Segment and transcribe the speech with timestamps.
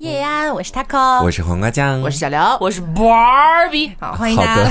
[0.00, 4.64] 叶安，我是 taco，我是黄瓜酱，我是小刘，我是 Barbie，好，欢迎大家，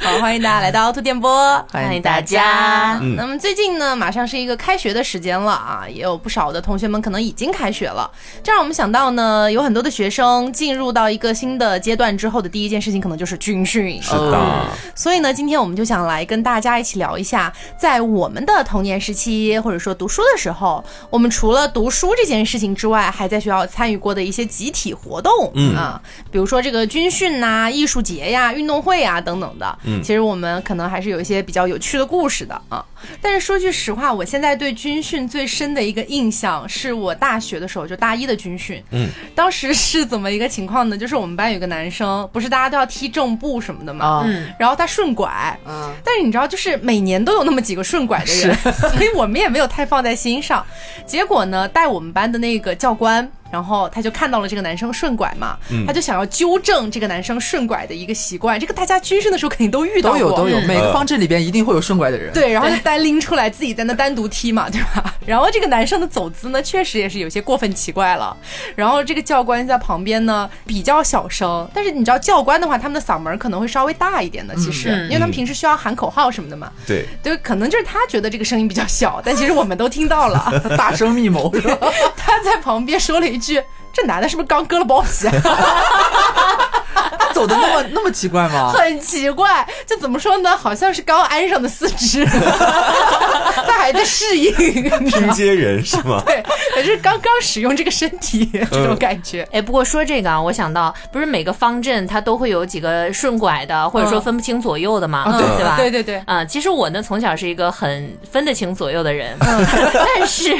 [0.00, 3.00] 好， 欢迎大家来到凹凸电波，欢迎大家。
[3.02, 8.08] 嗯，那么最近呢，马上是一个开学的时间了啊，也有不少的同学们可能已经开学了，
[8.44, 14.00] 这让我们想到呢，有很多的学生进入到一个新的阶段之后的第一件事情，可能就是军训。
[14.00, 23.95] 是的，所以呢，今天我们就想来跟大家一起聊一下，在我们的童年时期，或者说读书的时候，我们除了读书这件事情之外，还在学校参与。
[23.96, 26.00] 过的一些集体活动，嗯啊，
[26.30, 32.84] 比如说这个军训呐、艺术节呀、运动会呀等等的，嗯，其实我们可能还是有一些比较有趣的故事的啊。
[33.20, 40.96] 但是说句实话，我现在对军训最深的一个印象是我大学的时候，就大一的军训，嗯，当时是怎么一个情况呢？
[40.96, 50.64] 就是我们班有个男生，不是大家都要踢正步什么的嘛，嗯，然后他顺拐，嗯，但是你知道，就是每年都有那么几个顺拐的人， 所以我们也没有太放在心上。
[51.06, 53.30] 结果呢，带我们班的那个教官。
[53.50, 55.56] 然后他就看到了这个男生顺拐嘛，
[55.86, 58.58] 他就想要纠正这个男生顺拐的一个习惯。
[58.58, 62.32] 这个大家军训的时候肯定都遇到过，都有都有，每个方阵里边一定会有顺拐的人。
[62.32, 65.14] 对，然后就单拎出来自己在那单独踢嘛，对吧？
[65.26, 68.36] 然后这个男生的走姿呢，确实也是有些过分奇怪了。
[68.74, 76.70] 然后这个教官在旁边呢比较小声，但是你知道教官的话，他们的嗓门可能会稍微大一点的，其实，因为他们平时需要喊口号什么的嘛。
[76.86, 81.78] 对，对，可能就是他觉得这个声音比较小，但其实我们都听到了， 大声密谋是吧？
[82.16, 83.62] 他在旁边说了一一句。
[83.92, 85.08] 这男的是不是刚割了包皮？
[87.34, 88.72] 走的那么那么奇怪吗？
[88.72, 90.56] 很奇怪，就怎么说呢？
[90.56, 92.24] 好像是刚安上的四肢，
[93.66, 94.52] 他还在适应。
[94.54, 96.22] 拼接人是吗？
[96.26, 96.42] 对，
[96.74, 99.46] 可是刚刚使用这个身体这种感觉。
[99.52, 105.76] 哎，不过说这个啊，我想到不是每个方阵它都会有几个顺拐的，或者说分不清左右的嘛，对吧？
[105.76, 106.22] 对对对。
[106.26, 110.56] 啊，其实我呢从小是一个很分得清左右的人，但是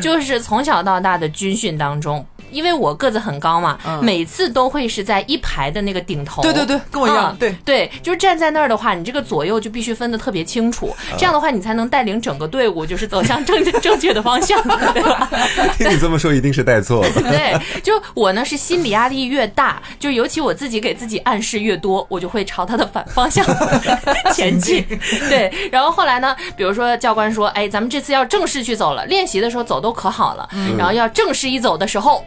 [0.00, 2.24] 就是从小到大的军训当中。
[2.50, 6.42] 因为我个子很高嘛，每次都会是在一排的那个顶头。
[6.42, 7.36] 对对对，跟我一样。
[7.38, 14.60] 对对，就是站在那儿的话，你这个左右就必须分得特别清楚，这样的话你才能带领整个队伍，就是走向正正确的方向，
[14.92, 15.28] 对吧？
[15.76, 17.10] 听你这么说，一定是带错了。
[17.30, 23.44] 对，就我呢是心理压力越大，就尤其我自己给自己暗示越多，我就会朝他的反方向
[24.34, 24.84] 前进。
[25.28, 32.24] 对，然后后来呢，比如说教官说，哎，咱们这次要正式去走了，练习的时候走都可好了，然后要正式一走的时候。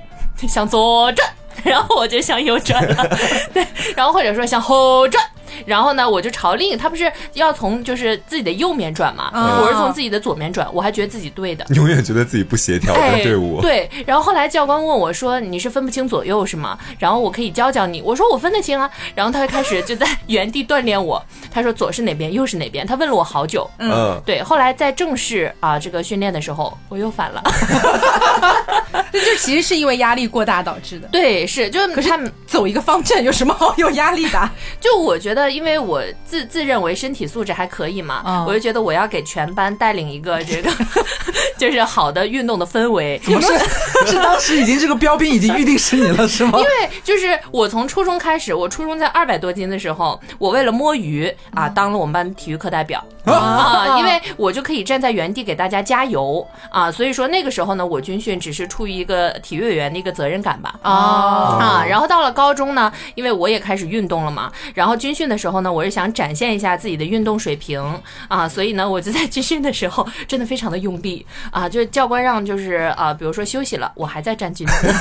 [0.48, 1.30] 向左转，
[1.64, 3.18] 然后我就向右转了，
[3.54, 3.66] 对，
[3.96, 5.24] 然后或者说向后转。
[5.66, 13.62] 然后呢，我就朝另他不是要从就是自己的右面转嘛，我是从自己的左面转，我还觉得自己对的， 永远觉得自己不协调的队伍。
[13.62, 18.90] 对，然后后来教官问我说：“你是分不清左右是吗？”然后我可以教教你，我说我分得清啊。
[19.16, 23.70] 然后他就开始就在原地锻炼我，他说左是哪边，右是哪边，他问了我好久。
[23.80, 24.42] 嗯，对。
[24.42, 27.44] 后来在正式啊这个训练的时候，我又反了。
[29.12, 31.08] 这就其实是因为压力过大导致的。
[31.12, 32.10] 对，是就可是
[32.48, 34.50] 走一个方阵有什么好有压力的？
[34.80, 35.41] 就我觉得。
[35.50, 40.70] 因为我自自认为身体素质还可以嘛，我就觉得我要给全班带领一个这个
[41.58, 43.20] 就是好的运动的氛围。
[43.24, 43.48] 怎么是
[44.06, 46.60] 是当时已经这个标兵已经预定是你了是吗？
[46.60, 65.31] 因为就是我从初中开始，我初中在二百多斤的时候，我为了摸鱼啊，当了我们班体育课代表啊，因为我就可以站在原地给大家加油啊，所以说那个时候呢，我军训只是出于一个体育委员的一个责任感吧啊啊，然后到了高中呢，因为我也开始运动了嘛，然后军训。
[65.32, 67.82] 的时候呢，我是想展现一下自己的运动水平
[68.28, 74.94] 啊，所以呢，我就在军训的时候真的非常的用力啊，就教官让就是啊，比如说休息了，我还在站军姿，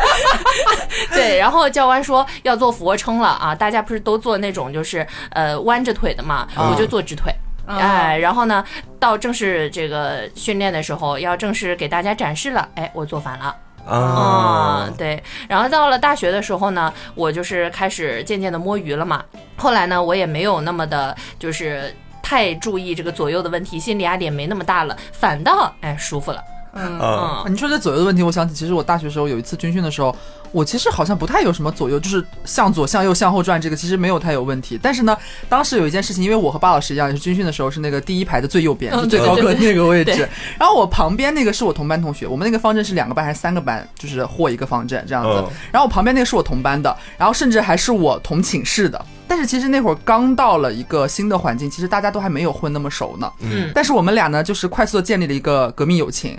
[1.12, 7.30] 对，然后教官说要做俯卧撑了啊，大家不是都做那种就是呃弯着腿的嘛，我就做直腿，
[7.66, 8.64] 哎，然后呢，
[8.98, 13.54] 到正式这个训练的时候要正式给大家展示了，哎，我做反了。
[13.86, 19.24] 啊，对，然后到了大学的时候呢，我就是开始渐渐的摸鱼了嘛。
[19.56, 26.42] 后来呢，我也没有那么的，就是太注意这个左右的问题，心理压力也没那么大了，反倒哎舒服了。
[26.72, 30.14] 嗯嗯，你说这左右的问题，我想起其实我大学时候有一次军训的时候。
[30.52, 34.78] 我其实好像不太有什么左右，就是向左、向右、向后转，这个其实没有太有问题。
[34.82, 35.16] 但是呢，
[35.48, 40.28] 当时有一件事情，因为我和巴老师一样，也是军训的时候是那个第一排的最右边， 是最高个那个位置。
[40.58, 45.44] 然后我旁边那个是我同班同学，我们那个方阵是两个班还是三个班，就是或一个方阵这样子。
[45.70, 49.04] 然后我旁边那个是我同班的，然后甚至还是我同寝室的。
[49.28, 53.30] 但是其实那会儿刚到了一个新的环境，其实大家都还没有混那么熟呢。
[53.38, 53.70] 嗯。
[53.72, 56.36] 但是我们俩呢，就是快速的建立了一个革命友情。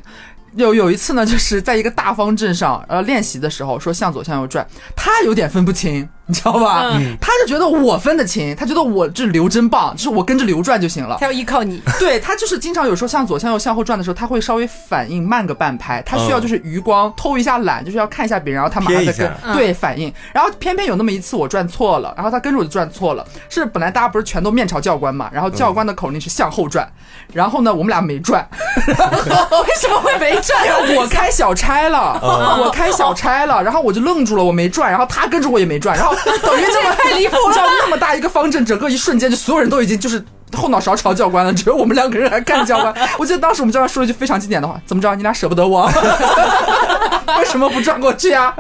[0.56, 6.08] 有有一次呢，就是在一个大方阵上，呃，练习的时候说向左向右转，他有点分不清。
[6.32, 6.90] 你知道吧？
[7.20, 11.18] 他就觉得我分得清，他觉得我这流真棒，就是我跟着流转就行了。
[11.20, 20.12] 他要依靠你， 对他就是经常有时候向左向右向后转的时候，他会稍微反应慢个半拍，他需要就是余光偷一下懒，就是要看一下别人，然后他马上再跟对反应。
[20.34, 26.88] 然后偏偏有那么一次我转错了，然后他跟着我就转错了，是本来大家不是全都面朝教官嘛，然后教官的口令是向后转，
[27.34, 28.48] 然后呢我们俩没转，
[28.88, 30.62] 为什么会没转？
[30.88, 32.18] 因为我开小差了，
[32.64, 40.24] 我开小差了，然后我就愣住了，我没转，然后他跟着我也没转，然后 等于这么太离谱了，你知道那么大一个方阵，整个一瞬间就所有人都已经就是。
[40.54, 42.94] 后脑勺朝教官了，只有我们两个人还看教官。
[43.18, 45.90] 我记得当时我们教官说了一句非常经典的话：“怎么着，你俩舍不得我？
[47.40, 48.54] 为什么不转过去啊？”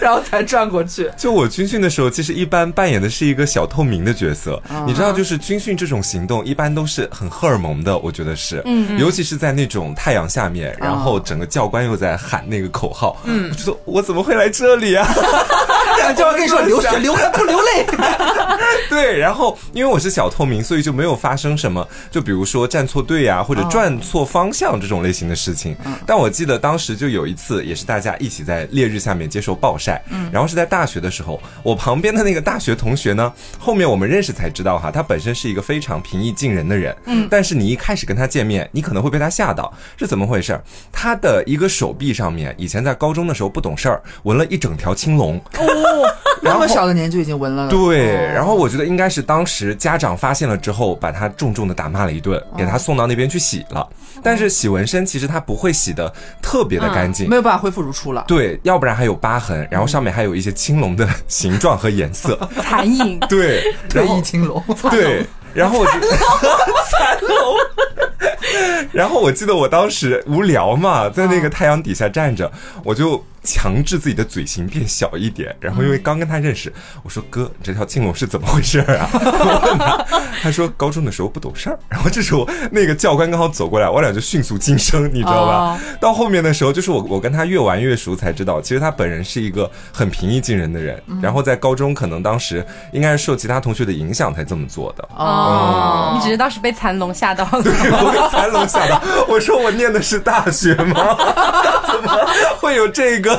[0.00, 1.10] 然后才转过去。
[1.16, 4.62] 就我军训的时候，其实一般扮演的是一个小透明的角色。
[4.86, 8.62] 你知道，就是军训这种行动，一般都是很荷尔蒙的，我觉得是。
[8.64, 8.96] 嗯。
[8.96, 15.04] 尤其是在那种太阳下面，然后整个教官又在喊那个口号，嗯，我觉得我怎么会来这里啊？
[16.14, 17.86] 教官跟你说流血流汗不流泪。
[18.88, 25.76] 对，然后因为我是小透明，所以就没有发生什么，就比如说站错队呀，或者转错方向这种类型的事情。
[26.06, 30.02] 但我记得当时就有一次，也是大家一起在烈日下面接受暴晒，
[30.32, 40.60] 然后是在大学的时候，我旁边的那个大学同学呢，后面我们认识才知道哈，他本身是一个非常平易近人的人，嗯，但是你一开始跟他见面，你可能会被他吓到，是怎么回事？
[40.90, 45.40] 他的一个手臂上面，以前在高中的时候不懂事儿，纹了一整条青龙。
[46.42, 47.68] 那么小的年纪就已经纹了。
[47.68, 53.88] 对，然后我觉得应该是当时家长发现了之后，把他重重的打骂了一顿，给他送到那边去洗了。
[54.22, 58.24] 但是洗纹身其实他不会洗的特别的干净，没有办法恢复如初了。
[58.26, 63.18] 对，要不然还有疤痕，然后上面还有一些青龙的 形状和颜色，残影。
[63.28, 64.62] 对，退役青龙。
[64.90, 65.24] 对，
[65.54, 67.56] 然后我就残龙。
[68.92, 72.50] 然后我记得我当时无聊嘛，在那个太阳底下站着，
[72.84, 73.24] 我就。
[73.42, 76.72] 强制自己的嘴型变小一点，然后因为刚跟他认识，
[77.02, 79.08] 我说哥，你这条青龙是怎么回事啊？
[79.12, 80.06] 我问他，
[80.42, 81.78] 他说高中的时候不懂事儿。
[81.88, 85.78] 然后这时候那个教官刚好走过来，我俩就迅速晋升，你知道吧？
[86.00, 91.00] 到后面的时候，就是我我跟他越玩越熟，才知道其实他本人是一个很平易近人的人。
[91.22, 95.08] 然后在高中可能当时应该是受其他同学的影响才这么做的。
[95.16, 97.50] 哦，你只是当时被残龙吓到了。
[97.62, 99.00] 对，我被残龙吓到。
[99.28, 101.16] 我说我念的是大学吗？
[101.86, 102.18] 怎么
[102.58, 103.32] 会有这个？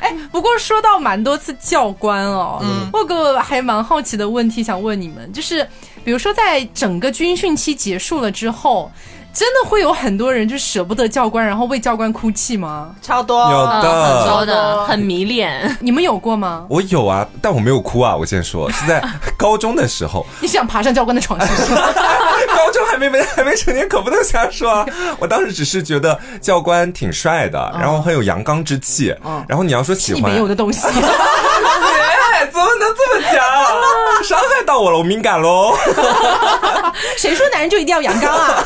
[0.00, 2.62] 哎，不过说到蛮多次教官哦，
[2.92, 5.66] 我有个还蛮好奇的问题想问你们，就是
[6.04, 8.90] 比如说在整个军训期结束了之后。
[9.34, 12.94] 真的会有很多人就舍不得教官，然后为教官哭泣吗？
[13.00, 15.74] 超多，有的，很多的，很迷恋。
[15.80, 16.66] 你们有过吗？
[16.68, 18.14] 我有啊，但我没有哭啊。
[18.14, 19.02] 我先说，是在
[19.38, 20.26] 高中的时候。
[20.42, 21.38] 你想爬上教官的床？
[21.40, 24.84] 高中还没没还没成年，可不能瞎说啊。
[25.18, 29.16] 我当时只是觉得教官挺帅的，然后很有阳刚之气。
[29.48, 30.82] 然后你要说喜欢，没有的东西。
[32.52, 33.42] 怎么能这么讲？
[34.22, 35.74] 伤害到我了，我敏感喽。
[37.18, 38.64] 谁说男人就一定要阳刚啊？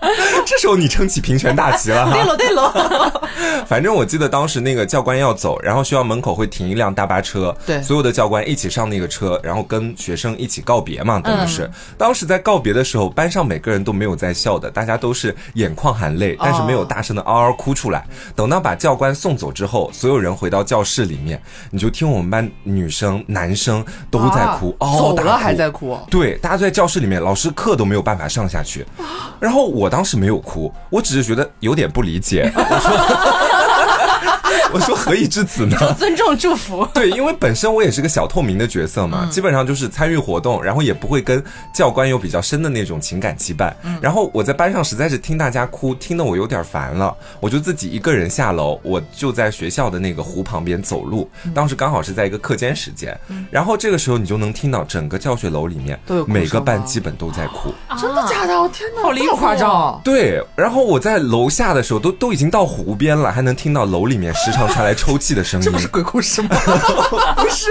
[0.46, 2.08] 这时候你撑起平权大旗了。
[2.12, 2.72] 对喽对喽。
[3.66, 11.68] 反正我记得当时那个教官要走，然后学校门口会停一辆大巴车，对，所有的教官一起上那个车，然后跟学生一起告别嘛，等于是。
[11.98, 18.06] 当时在告别的时候，班上每个人都没有在笑的，大家都是眼眶含泪，但是没有大声的嗷嗷哭出来。
[18.36, 25.98] 等到把教官送走之后，所有人回到教室里面，你就听我们班女生、男生都在哭，嗷嗷大哭，还在哭。
[26.10, 28.86] 对，大家都在教室里面，老师课都没有办法上下去。
[29.40, 32.50] 然后我当时没有哭，我只是觉得有点不理解。
[32.54, 33.65] 我说。
[34.74, 35.76] 我说何以至此呢？
[35.98, 36.86] 尊重祝福。
[36.92, 43.72] 对，因为本身我也是个小透明的角色嘛，基本上就是参与活动，然后也不会跟教官有比较深的那种情感羁绊。
[44.00, 51.28] 然后我在班上实在是听大家哭，听得我有点烦了，我就自己一个人下楼，我就在学校的那个湖旁边走路。
[51.54, 53.18] 当时刚好是在一个课间时间，
[53.50, 57.72] 然后这个时候你就能听到整个教学楼里面每个班基本都在哭。
[57.98, 58.60] 真的假的？
[58.60, 60.00] 我天哪，好离谱，夸张。
[60.02, 65.64] 对，然后我在楼下的时候都都已经到湖边了，还能听到楼里面时 常传来抽泣的声音。
[65.64, 66.48] 这不是鬼故事吗？
[67.36, 67.70] 不是，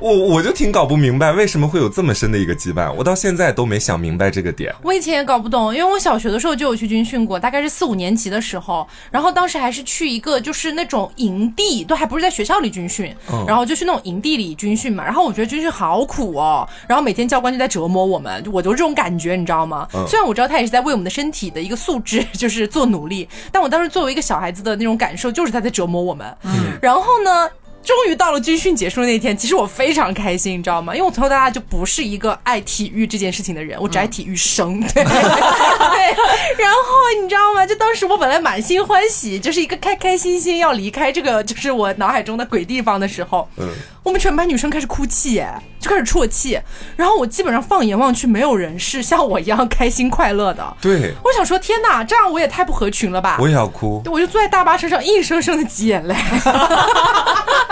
[0.00, 4.72] 我我就挺搞不明白为什么会有这么深的一个羁绊，我到现在都没想明白这个点。
[4.82, 13.12] 我以前也搞不懂，因为我小学的时候就有去军训过，大概是四五年级的时候，然后当时还是去一个就是那种营地，都还不是在学校里军训，
[13.46, 15.04] 然后就去那种营地里军训嘛。
[15.04, 19.88] 然后我觉得军训好苦哦，然后每天教官就在折磨我们，我就这种感觉，你知道吗？
[20.08, 26.36] 虽然我知道他也是在为我们的身体的一个素质就是做努力，但我当时作为一个小孩子的那种感受，就是他在折磨我们。
[26.80, 27.50] 然后呢？
[27.84, 30.94] 终于到了军训结束那天，其实我非常开心，你知道吗？
[30.94, 34.80] 因为我从小到大就不是一个爱体育这件事情的人，我只爱体育生。
[34.94, 36.78] 对对，然后
[37.20, 37.66] 你知道吗？
[37.66, 43.68] 就当时我本来满心欢喜，就是一个开开心心要离开这个就是我脑海中的鬼地方的时候，嗯，
[44.02, 45.48] 我们全班女生开始哭泣，耶，
[45.80, 46.60] 就开始啜泣。
[46.96, 50.76] 然后我基本上放眼望去，没有人是像我一样开心快乐的。
[50.80, 53.38] 对，我想说，天哪，这样我也太不合群了吧！
[53.40, 54.02] 我也要哭。
[54.06, 56.14] 我就坐在大巴车上，硬生生的挤眼泪。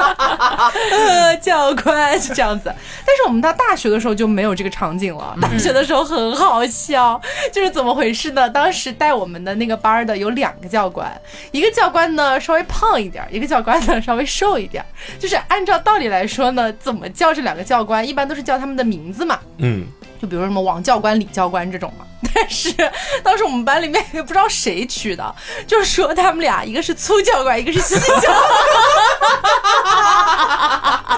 [0.00, 2.73] 呃， 教官是这样子，
[3.07, 5.37] 但是我们到大学的时候就没有这个场景了。
[5.40, 7.21] 大学的时候很好笑，
[7.52, 8.49] 就是怎么回事呢？
[8.49, 11.11] 当时带我们的那个班的有两个教官，
[11.52, 14.85] 一个教官呢稍微胖一点，一个教官呢稍微瘦一点。
[15.19, 19.38] 就是按照道理来说呢，怎么叫这两个教官，一般都是叫他们的名字嘛。
[19.59, 19.87] 嗯，
[20.21, 22.07] 就比如什么王教官、李教官这种嘛。
[22.34, 22.74] 但是
[23.22, 25.34] 当时我们班里面也不知道谁取的，
[25.66, 28.40] 就是说他们俩一个是粗教官，一个是细教官。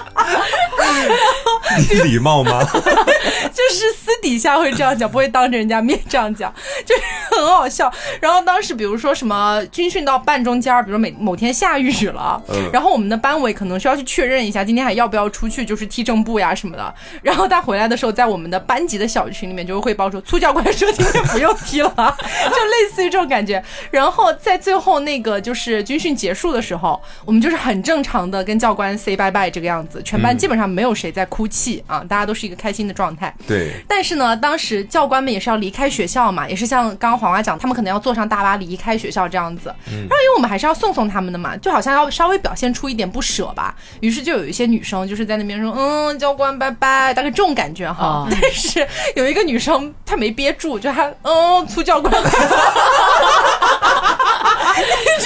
[2.03, 2.63] 礼貌吗？
[2.73, 6.53] 就是私底下会这样讲，不会当着人家面这样讲，
[6.85, 7.01] 就是
[7.35, 7.91] 很好笑。
[8.21, 16.93] 然后当时比如说什么军训到半中间，比如每某天下雨了，嗯然后我们的班委可能需要去确认一下今天还要不要出去，就是踢正步呀什么的。
[17.21, 23.61] 然后他回来的时候，在我们的班级的小群里面就会汇报说，粗教官说 今天不用踢了，就类似于这种感觉。
[23.91, 33.33] 然后在最后那个就是军训结束的时候，我们就是很正常的跟教官 say bye bye 这个样子，全班基本上没有谁在哭泣啊，大家都是一个开心的状态。
[33.47, 39.73] 对，但是呢，当时教官们也是要离开学校嘛，也是像刚刚黄瓜讲，他们可能要坐上大巴离开学校这样子。
[39.85, 43.75] 然后因为我们还是要送送他们的嘛，就好像要稍微表现出一点不舍吧。
[44.01, 48.05] 于是就有一些女生就是在那边说，嗯，教官拜拜，大概这种感觉哈。
[48.05, 48.85] 啊但是
[49.15, 52.13] 有一个女生她没憋住，就还嗯，粗教官。
[52.13, 52.25] 你知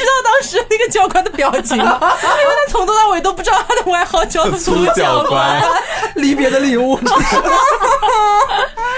[0.06, 1.98] 道当时那个教官的表情吗？
[2.00, 5.60] 因为他从头到尾都不知道他的外号叫粗粗教官。
[5.60, 5.84] 官
[6.18, 6.94] 离别的礼物。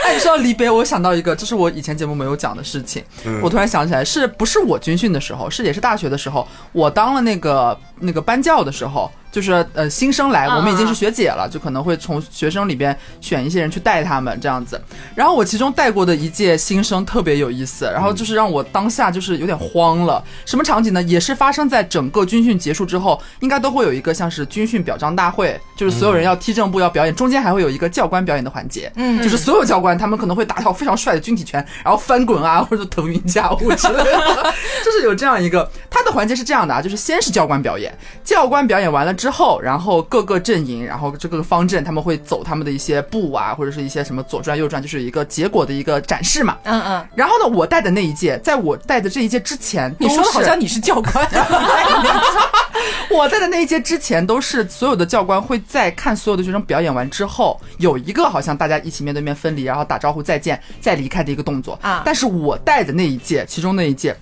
[0.04, 3.02] 哎，你说到离别，我想到一个，这是我以前节目没有讲的事情。
[3.24, 14.82] 嗯我突然想起来，是不是我军训的时候，是也是大学的时候，我当了那个那个班教的时候，就是呃新生来，嗯我们已经是学姐了，就可能会从学生里边选一些人去带他们这样子。
[15.16, 20.24] 然后我其中带过的一届新生特别有意思，然后就是让我当下就是有点慌了。
[20.46, 21.02] 什么场景呢？
[21.04, 28.92] 也是发生在整个军训结束之后，应该都会有一个像是军训表彰大会，就是所有人要踢正步要表演，中间还会有一个教官表演的环节。
[28.96, 35.70] 嗯就是所有教官他们可能会打套非常帅的军体拳，然后翻滚啊， 或者腾云驾雾之类的，就是有这样一个。
[35.90, 37.94] 他的环节是这样的啊，就是先是教官表演，
[38.24, 46.58] 教官表演完了之后，然后各个阵营，然后这个方阵他们会走他们的一些步啊，或者是一些什么左转右转，就是一个结果的一个展示嘛。
[46.64, 51.14] 嗯嗯，然后呢，我带的那一届，在我带的这一届之前，你说的好像你是教官。
[53.12, 64.16] 我在的那一届之前，都是所有的教官会在看所有的学生表演完之后，有一个好像大家一起面对面分离，然后打招呼再见再离开的一个动作啊但是我带的那一届，其中那一届。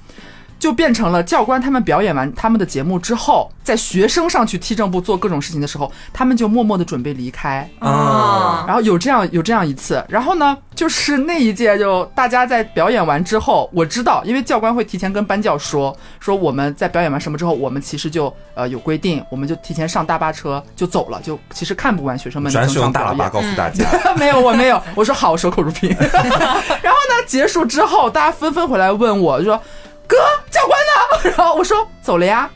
[0.59, 7.69] 就变成了教官他们表演完他们的节目之后，在学生上去踢正步做各种事情的时候，他们就默默的准备离开。
[7.79, 23.29] 啊，然后有这样有这样一次，然后呢，就是那一届就大家在表演完之后，我知道，因为教官会提前跟班教说，说我们在表演完什么之后，我们其实就呃有规定，我们就提前上大巴车就走了，就其实看不完学生们的转整场使用大喇叭。
[23.29, 23.85] 告诉大家，
[24.17, 25.95] 没有，我没有，我说好，守口如瓶。
[25.99, 29.61] 然后呢，结束之后，大家纷纷回来问我，就说
[30.07, 30.17] 哥，
[30.49, 31.31] 教官呢？
[31.37, 32.49] 然后我说走了呀。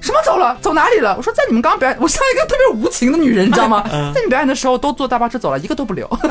[0.00, 0.58] 什么走了？
[0.60, 1.14] 走哪里了？
[1.16, 3.84] 我说在你们刚刚表演，我像一个特别无情的女人，你知道吗？
[4.12, 6.28] 在你表演的时候都坐大巴车走了，一个都不留， 都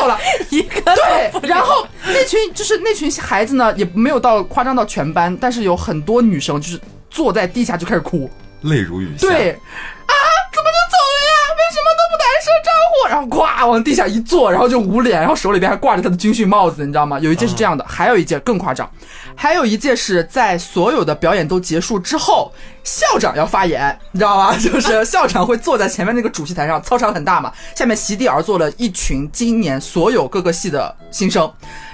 [0.00, 0.18] 走了。
[0.50, 8.28] 一个对，然后那群就是那群孩子呢，也没有到夸张到全班，但是有很多女生就是坐在地下就开始哭。
[8.62, 9.28] 泪如雨下。
[9.28, 10.14] 对，啊，
[10.52, 11.32] 怎么就走了呀？
[11.54, 13.08] 为什么都不打一声招呼？
[13.08, 17.18] 然后咵往地下一坐，然后就捂脸，然后手里边还挂着他的军训帽子，你知道吗？
[17.20, 18.88] 有一届是这样的，还有一届更夸张，
[19.34, 22.52] 还有一届是在所有的表演都结束之后，
[22.84, 24.56] 校长要发言，你知道吗？
[24.58, 31.50] 就是校长会坐在前面那个主席台上，操场很大嘛，下面席地而坐了一群今年所有各个系的新生，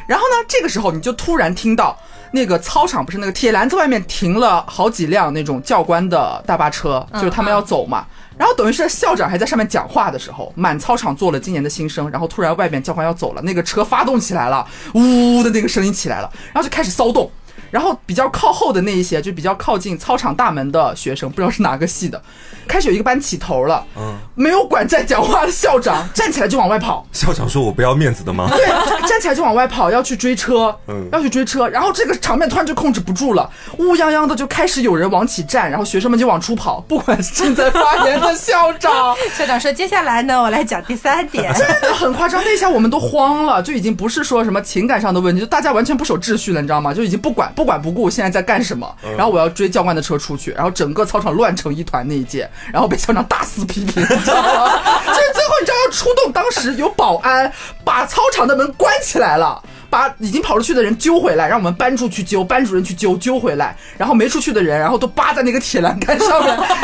[0.07, 1.97] 然后呢，这个时候你就突然听到。
[2.33, 8.05] 那个操场不是那个铁栏子外面停了好几辆那种教官的大巴车，就是他们要走嘛。
[8.39, 17.31] 然后等于是校长还在上面讲话的时候，满操场坐了今年的新生，然后突然外面教官要走了，那个车发动起来了，呜的那个声音起来了，然后就开始骚动。
[17.71, 22.21] 然后比较靠后的那一些，就比较靠近操场大门的学生，不知道是哪个系的，
[22.67, 28.49] 开始有一个班起头了，嗯，没有管在讲话的校长站起来就往外跑，校长说我不要面子的吗？
[28.51, 28.67] 对，
[29.09, 41.53] 站起来就往外跑，要去追车，嗯要去追车，然后这个场面突然就控制不住了，乌泱泱的就开始有人往起站，然后学生们就往出跑，不管正在发言的校长， 校长说：“接下来呢，我来讲第三点。
[41.55, 46.93] 真的很夸张，那一下我们都慌了，就已经不是说什么情感上的问题，就大家完全不守秩序了，你知道吗？
[46.93, 54.81] 就已经不管不管不顾现在在干什么，然后我要追教官的车出去，然后整个操场乱成一团那一届，然后被校长大肆批评， 你知道吗？
[55.07, 57.51] 就是最后你知道要出动，当时有保安
[57.83, 59.61] 把操场的门关起来了。
[59.89, 66.75] 把已经跑出去的人揪回来，让我们班助去揪，班主任去揪，揪回来，然后没出去的人，然后都扒在那个铁栏杆上面， 教官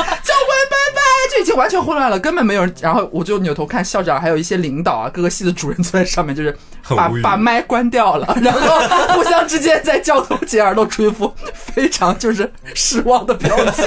[0.71, 2.75] 拜拜，就已经完全混乱了，根本没有人。
[2.81, 6.57] 然后我就扭头看校长，还有一些领导啊，各个系的主任坐在上面，就是
[6.89, 13.85] 把把麦关掉了，然 后互相之间在交头接耳，露出一副非常就是失望的表情。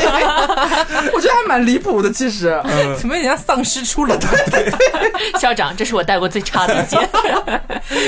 [1.14, 2.62] 我觉得还蛮离谱的，其实。
[2.98, 4.18] 怎么有点像丧尸出笼？
[5.40, 6.98] 校长，这是我带过最差的一届。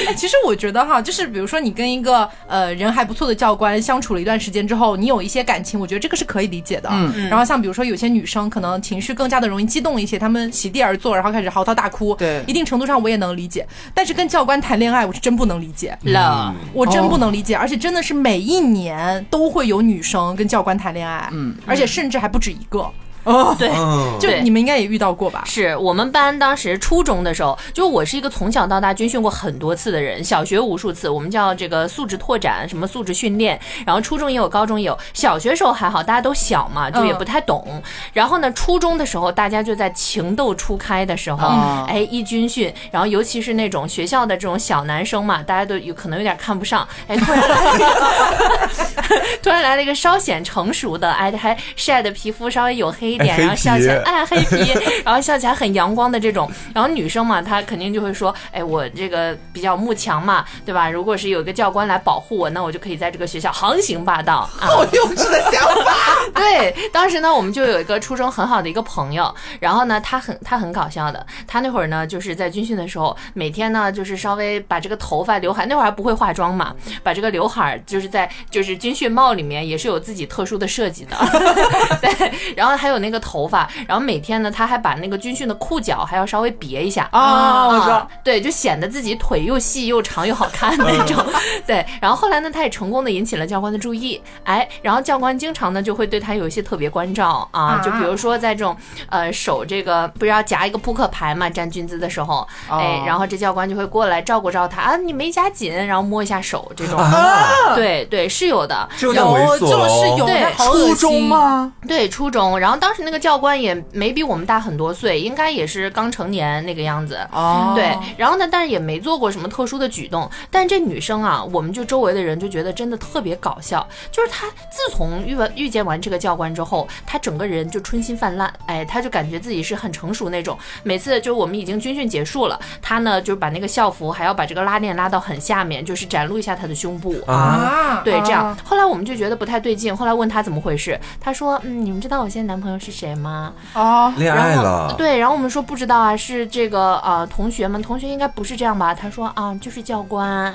[0.07, 6.89] 哎，其实我觉得哈，就是比如说你跟一个呃人还不错的教官相处了一段时间之后，你有一些感情，我觉得这个是可以理解的。
[6.91, 12.15] 嗯，然后像比如说有些女生可能情绪更加的容易激动一些，他们席地而坐，然后开始嚎啕大哭。
[12.15, 13.67] 对一定程度上我也能理解。
[13.93, 15.97] 但是跟教官谈恋爱，我是真不能理解。
[16.03, 22.89] 了，我真不能理解，而且真的是每一年都会有女生跟教官谈恋爱，嗯，而且甚至还不止一个，
[23.27, 23.69] 哦，对。
[23.69, 25.43] 嗯，就你们应该也遇到过吧？
[25.45, 37.81] 是我们班当时初中的时候，就我是一个从小到大军训过很多次的人，小学无数次，我们叫这个素质拓展，什么素质训练，然后初中也有，高中也有，小学时候还好，大家都小嘛，就也不太懂。
[38.13, 60.89] 然后呢，初中的时候，大家就在情窦初开的时候，嗯哎，一军训，然后尤其是那种学校的这种小男生嘛，大家都有可能有点看不上，哎，突然来了一个， 突然来了一个稍显成熟的，哎，还晒的皮肤稍微黝黑一点，然后笑起来皮哎黑皮，然后笑起来很阳光的这种，然后女生嘛，她肯定就会说，哎，我这个比较慕强嘛，对吧？
[60.89, 64.67] 如果是有一个教官来保护我，那我就可以在这个学校横行霸道啊。
[64.67, 65.93] 好幼稚的想法。
[66.35, 81.17] 对，当时呢，我们就有一个初中很好的一个朋友，然后呢，他很他很搞笑的，他那会儿呢，就是在军训的时候，每天呢，就是稍微把这个头发刘海，那会儿还不会化妆嘛，把这个刘海儿就是在就是军训帽里面也是有自己特殊的设计的，
[82.01, 91.25] 对，然后还有那个头发，然后每天呢，他还把那个军训的裤脚还要稍微别一下啊我知道对，就显得自己腿又细又长又好看那种。
[91.65, 98.75] 对，然后后来呢，他也成功的引起了教官的注意，哎，然后教官经常呢就会对他有一些特别关照啊，啊就比如说在这种
[99.09, 106.97] 呃手这个不是要夹一个扑克牌嘛，站军姿的时候，哎哦，然后这教官就会过来照顾照顾他啊，你没夹紧，然后摸一下手这种。
[106.97, 108.87] 啊，对对，是有的。
[109.01, 111.23] 有点猥琐这哦是有初中？
[111.23, 111.71] 吗？
[111.87, 117.19] 对，初中，然后当时那个教官也没比我们大很多岁，应该也是刚成年那个样子。
[117.31, 120.29] 哦，对，然后呢，但是也没做过什么特殊的举动。
[120.49, 123.87] 但这女生啊，我们就周围的人就觉得真的特别搞笑。
[124.11, 130.57] 就是她自从遇完遇见完这个教官之后，她整个人就春心泛滥，哎，她就感觉自己是很成熟那种。
[130.81, 138.57] 每次就我们已经军训结束了，她呢就把那个校服还要把这个拉链拉到很下面，就是展露一下她的胸部啊啊，对，这样啊。
[138.63, 148.93] 后来我们就觉得不太对劲，后来问她怎么回事，她说：“嗯，你们知道我现在男朋友是谁吗？”哦，恋爱然后了，对，然后我们说不知道啊，是这个呃同学们，同学应该不是这样吧？
[148.93, 150.53] 他说啊，就是教官。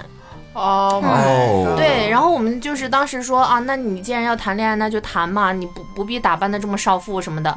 [0.54, 7.50] 哦哦对，然后我们就是当时说啊，那你既然要谈恋爱，那就谈嘛，你不不必打扮的这么少妇什么的。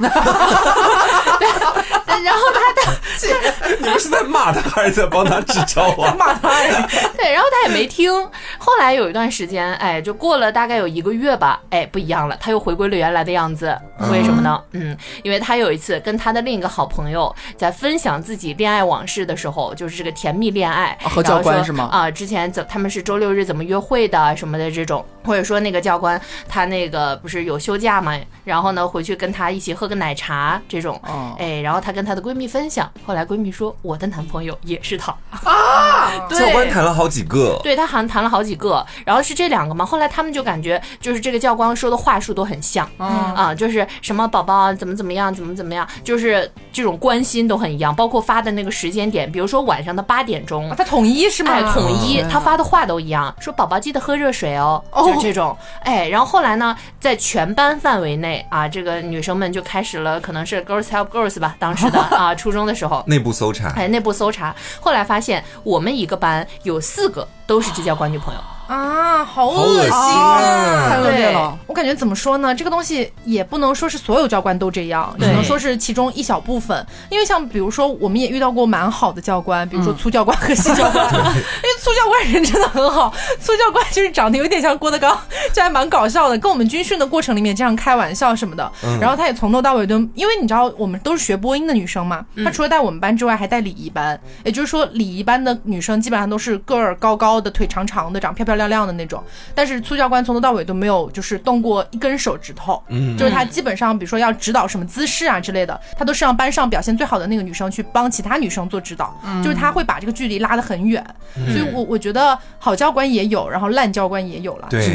[2.16, 6.14] 对，然后他他 你们是在骂他还是在帮他支招啊？
[6.18, 6.88] 骂他呀！
[7.16, 8.12] 对，然后他也没听。
[8.58, 13.76] 后来有一段时间，哎，就过了大概有一个月吧，哎，不一样了，他又回归了原来的样子。
[14.10, 14.60] 为什么呢？
[14.72, 35.14] 嗯，因为他有一次跟他的另一个好朋友在分享自己恋爱往事的时候，就是这个甜蜜恋爱，啊和教官是吗啊，之前怎他们是周六日怎么约会的什么的这种，或者说那个教官他那个不是有休假嘛，然后呢回去跟他一起喝个奶茶这种，哦哎，然后他跟她的闺蜜分享，后来闺蜜说我的男朋友也是他。
[36.28, 39.84] 对教官谈了好几个，对他好像谈了好几个，然后是这两个嘛。
[39.84, 50.72] 后来他们就感觉就是这个教官说的话术都很像，嗯啊，就是什么宝宝怎么怎么样，怎么怎么样，就是这种关心都很一样，包括发的那个时间点，比如说晚上的八点钟。
[50.76, 51.52] 他统一是吗？
[51.52, 55.56] 哎，统一他发的话都一样，说宝宝记得喝热水哦，哦就是这种。
[55.82, 68.40] 哎，然后后来呢，在全班范围内啊，这个女生们就开始了，可能是 girls help girls 吧，当时的啊，初中的时候， 内部搜查，哎，内部搜查，后来发现我们一个班有四个都是支教官女朋友。
[68.66, 70.88] 啊，好好恶心恶心啊。
[70.88, 72.54] 太恶劣了，我感觉怎么说呢？
[72.54, 76.84] 这个东西也不能说是所有教官都这样，只能说是其中一小部分。
[77.10, 85.16] 因为像比如说，我们也遇到过蛮好的教官，比如说粗教官和细教官， 因为粗教官人真的很好，粗教官就是长得有点像郭德纲，
[85.52, 88.70] 就还蛮搞笑的，跟我们军训的过程里面经常开玩笑什么的。
[89.00, 99.22] 然后他也从头到尾都，因为你知道我们都是学播音的女生嘛，他除了带我们班之外，还带礼仪班，也就是说礼仪班的女生基本上都是个儿高高的、腿长长的、长漂漂亮亮的那种。
[99.54, 103.16] 但是粗教官从头到尾都没有就是动过一根手指头，嗯。
[103.16, 111.04] 就是他基本上比如说要指导什么姿势啊之类的，他都是让班上表现最好的那个女生去帮其他女生做指导，就是他会把这个距离拉得很远。
[111.34, 114.86] 所以我我觉得好教官也有，然后烂教官也有了，对。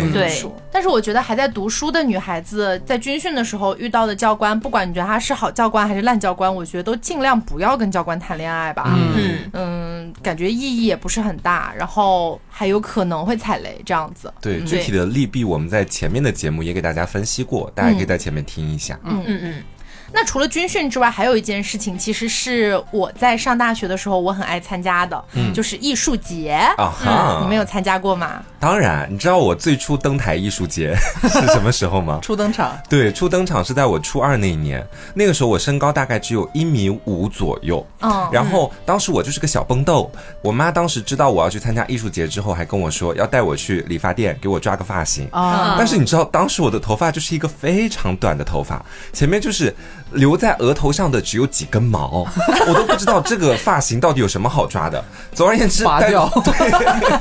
[0.72, 8.96] 但是我觉得还在读书的女孩子，在军训的时候遇到的教官，不管你觉得他是好教官还是烂教官，我觉得都尽量不要跟教官谈恋爱吧。
[8.96, 14.34] 嗯，嗯，感觉意义也不是很大，然后还有可能会踩雷这样子。
[14.42, 19.00] 对，嗯具体的利弊我们在前面的节目也给大家分析过，大家可以在前面听一下。
[19.04, 19.64] 嗯嗯嗯
[20.14, 26.52] 那除了军训之外，还有一件事情，其实是我在上大学的时候我很爱参加的，就是艺术节。
[26.78, 28.44] 啊哈，你们有参加过吗？
[28.60, 32.20] 当然，你知道我最初登台艺术节 是什么时候吗？
[32.24, 45.28] 初登场，对，初登场是在我初二那一年，那个时候我身高大概只有一米五左右，嗯然后当时我就是个小蹦豆，我妈当时知道我要去参加艺术节之后，还跟我说要带我去理发店给我抓个发型。
[45.32, 49.76] 啊，但是你知道，当时我的头发就是一个非常短的头发，前面就是
[50.14, 52.26] 留在额头上的只有几根毛，
[52.68, 55.04] 我都不知道这个发型到底有什么好抓的。
[55.34, 56.72] 总而言之，拔掉 对，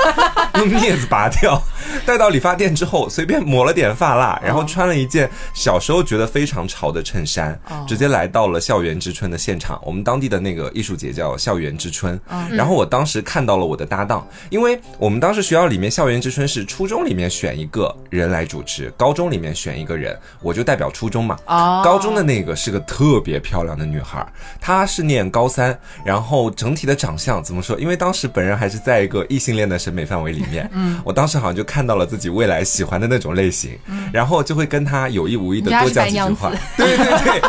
[0.61, 1.61] 用镊子拔掉。
[2.07, 9.81] 带到理发店之后，随便抹了点发蜡，然后穿了一件小时候觉得非常潮的衬衫，直接来到了校园之春的现场。
[9.85, 12.18] 我们当地的那个艺术节叫校园之春，
[12.50, 21.37] 然后我当时看到了我的搭档，因为我们当时学校里面校园之春是初中里面选一个人来主持，高中里面选一个人，我就代表初中嘛。
[21.44, 24.27] 啊高中的那个是个特别漂亮的女孩，
[24.61, 27.79] 她是念高三，然后整体的长相怎么说？
[27.79, 33.79] 因为当时本人还是在一个异性恋的审美范围里面，嗯，我当时好像就看到了自己未来喜欢的那种类型，
[34.12, 37.43] 然后就会跟她有意无意的多讲几句话，对对对。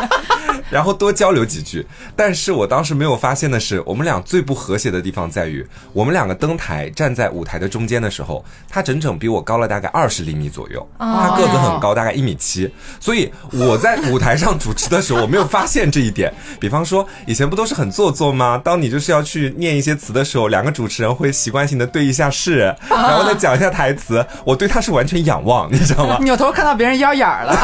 [0.72, 16.32] 然后多交流几句，但是我当时没有发现的是，我们俩最不和谐的地方在于，我们两个登台站在舞台的中间的时候，他整整比我高了大概二十厘米左右，他个子很高，大概一米七，所以我在舞台上主持的时候，我没有发现这一点。
[16.58, 18.58] 比方说，以前不都是很做作吗？
[18.64, 26.16] 当你就是要去念一些词的时候，两个主持人会习惯性的对一下视，然后再讲一下台词，我对他是完全仰望， 你知道吗？
[26.24, 27.54] 扭头看到别人腰眼儿了，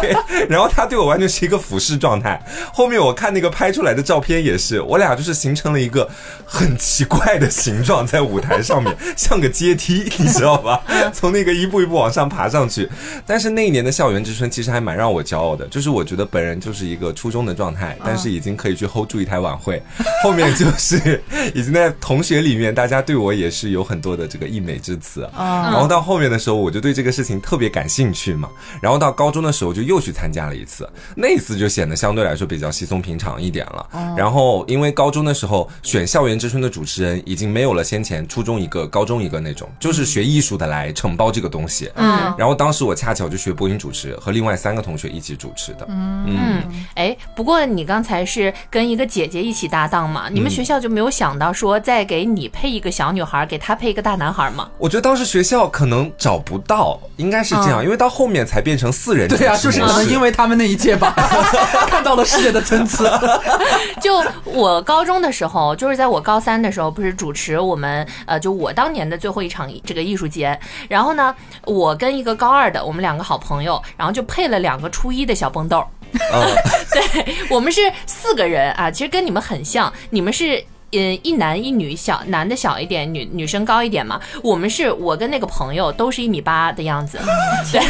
[0.00, 2.38] 对，然后他对我完全是一个俯视状态。
[2.72, 6.08] 后面我看那个拍出来的照片也是，我俩就是形成了一个
[6.44, 10.82] 很奇怪的形状，在舞台上面像个阶梯，你知道吧？
[11.12, 12.88] 从那个一步一步往上爬上去。
[13.26, 19.82] 但是那一年的校园之春其实还蛮让我骄傲的，就是我觉得本人就是一个初中的状态，但是已经可以去 hold 住一台晚会。
[20.22, 21.22] 后面就是
[21.54, 25.28] 已经在同学里面，大家对我也是有很多的这个溢美之词。
[25.36, 28.48] 然后到后面的时候，我就对这个事情特别感兴趣嘛。
[28.80, 33.86] 然后到高中的时候，就又去参加了一次，那一次就显得相对来说比较稀松平常一点了。
[34.16, 41.90] 然后因为高中的时候选校园之春的主持人已经没有了先前初中一个、高中一个那种，就是学艺术的来承包这个东西。
[41.94, 45.86] 嗯，然后当时我恰巧就学播音主持，和另外三个同学一起主持的。
[45.88, 46.62] 嗯，
[46.94, 50.28] 哎，不过你刚才是跟一个姐姐一起搭档嘛？
[50.30, 54.68] 你们学校就没有想到说再给你配一个小女孩，给她配一个大男孩吗？
[54.78, 61.14] 我觉得当时学校可能找不到，应该是这样，因为到后面才变成四人对啊、就是可能因为他们那一届吧，
[61.88, 63.04] 看到了世界的参差。
[64.00, 70.58] 就我高中的时候，就是在我高三的时候，不是主持我们呃，就我当年的最后一场这个艺术节。
[70.88, 75.84] 然后呢，我跟一个高二的，我们两个好朋友，然后就配了两个初一的小蹦豆。
[76.12, 76.42] 嗯
[76.92, 80.64] 对我们是四个人啊，其实跟你们很像，你们是。
[80.92, 84.20] 嗯，一男一女，小男的小一点，女女生高一点嘛。
[84.42, 87.18] 我们是我跟那个朋友都是一米八的样子，
[87.72, 87.80] 对。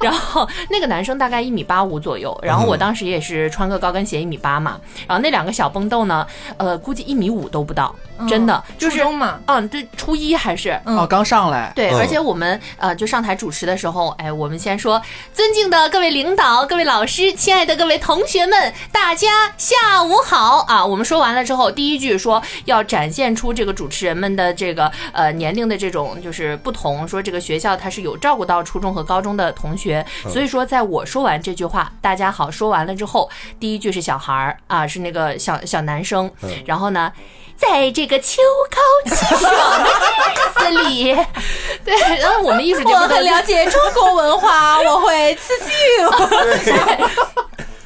[0.00, 4.78] 然后那个男生大概一米八五左右，然后我当时也是穿个高跟鞋一米八嘛。
[5.06, 7.94] 然后那两个小蹦豆呢，呃，估计一米五都不到，
[8.28, 10.78] 真的就是初中嘛，嗯，对，初一还是。
[10.84, 15.00] 哦，刚上来，对，嗯而且我们呃就上台主持的时候，哎，我们先说，
[15.32, 20.84] 尊敬的各位领导、各位老师、亲爱的各位同学们，大家下午好啊！
[20.84, 36.30] 我们说完了之后，第一句说要展现出这个主持人们的这个呃年龄的这种就是不同，说这个学校它是有照顾到初中和高中的同学，所以说在我说完这句话，大家好说完了之后，第一句是小孩儿啊，是那个小小男生，
[36.64, 37.12] 然后呢。
[37.56, 39.48] 在这个秋高气爽
[39.84, 41.14] 的日子里，
[41.86, 45.70] 对，然后我们艺术节我目很了解中国文化，我会刺绣。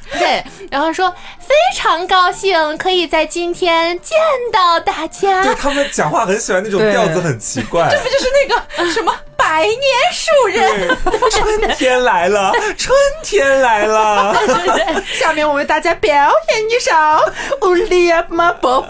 [0.17, 4.17] 对，然后说非常高兴可以在今天见
[4.51, 5.53] 到大对家。
[5.55, 7.89] 他们讲话很喜欢那种调子很奇怪。
[7.91, 8.25] 这不就是
[8.77, 9.77] 那个什么百年
[10.13, 10.97] 树人？
[11.31, 14.35] 春天来了，春天来了。
[15.19, 16.91] 下面我为大家表演一首
[17.69, 18.87] 《乌里亚马宝宝》。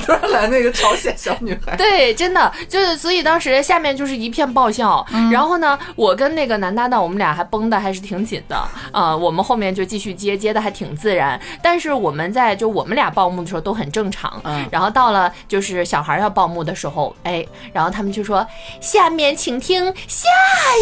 [0.00, 5.04] 突然来那个朝鲜小女孩，对，真的就是，所以当时下面就是一片爆笑。
[5.30, 8.56] 然后呢，我跟那个男搭档，我们俩还绷的还是挺紧的
[8.90, 11.40] 啊、我们后面就继续接，接的还挺自然。
[11.62, 14.40] 但是我们在就我们俩报幕的时候都很正常。
[14.44, 18.46] 嗯然后到了就是小孩要报幕的时候，哎，然后他们就说
[18.80, 20.28] ：“下面请听下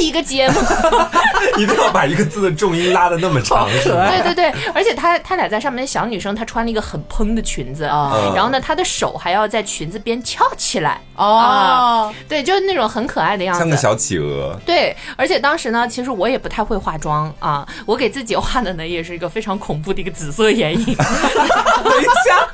[0.00, 0.54] 一个节目。
[1.58, 4.10] ”一定要把一个字的重音拉的那么长，是吧？
[4.10, 14.58] 对对对，而且他他俩在上面的，小女生她穿了一个很蓬的裙子，啊然后呢，她的手还要在裙子边翘起来，哦，对，就是那种很可爱的样子，像个小企鹅。
[14.64, 22.46] 对，而且当时呢，其实我也不太会化妆啊，我给自己画的呢也是一个非常恐怖的一个紫色眼影，等一下，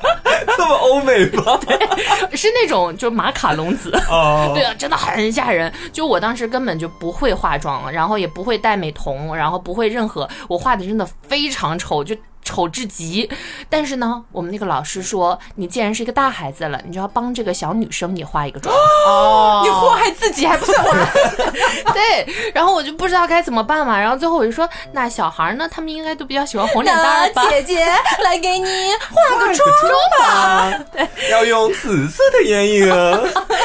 [0.56, 1.58] 这么欧美吗？
[1.66, 3.90] 对是那种就马卡龙紫。
[4.08, 5.72] 哦，对啊，真的很吓人。
[5.92, 12.14] 就我当时根本就不会化妆，然后也不会戴美瞳，然后不会任何，我画的真的非常丑，就。
[12.46, 13.28] 丑至极，
[13.68, 18.72] 但是呢，我们那个老师说，你既然是一个大孩子了，你就要帮这个小女生也化一个妆。
[19.08, 20.94] 哦你祸害自己还不算完。
[21.92, 27.44] 对，然后我就不知道该怎么办嘛，然后最后我就说，那小孩呢，他们应该都比较喜欢红脸蛋儿吧？
[27.50, 27.84] 姐姐
[28.22, 29.68] 来给你化个妆
[30.20, 30.72] 吧。
[31.32, 33.20] 要用紫色的眼影啊。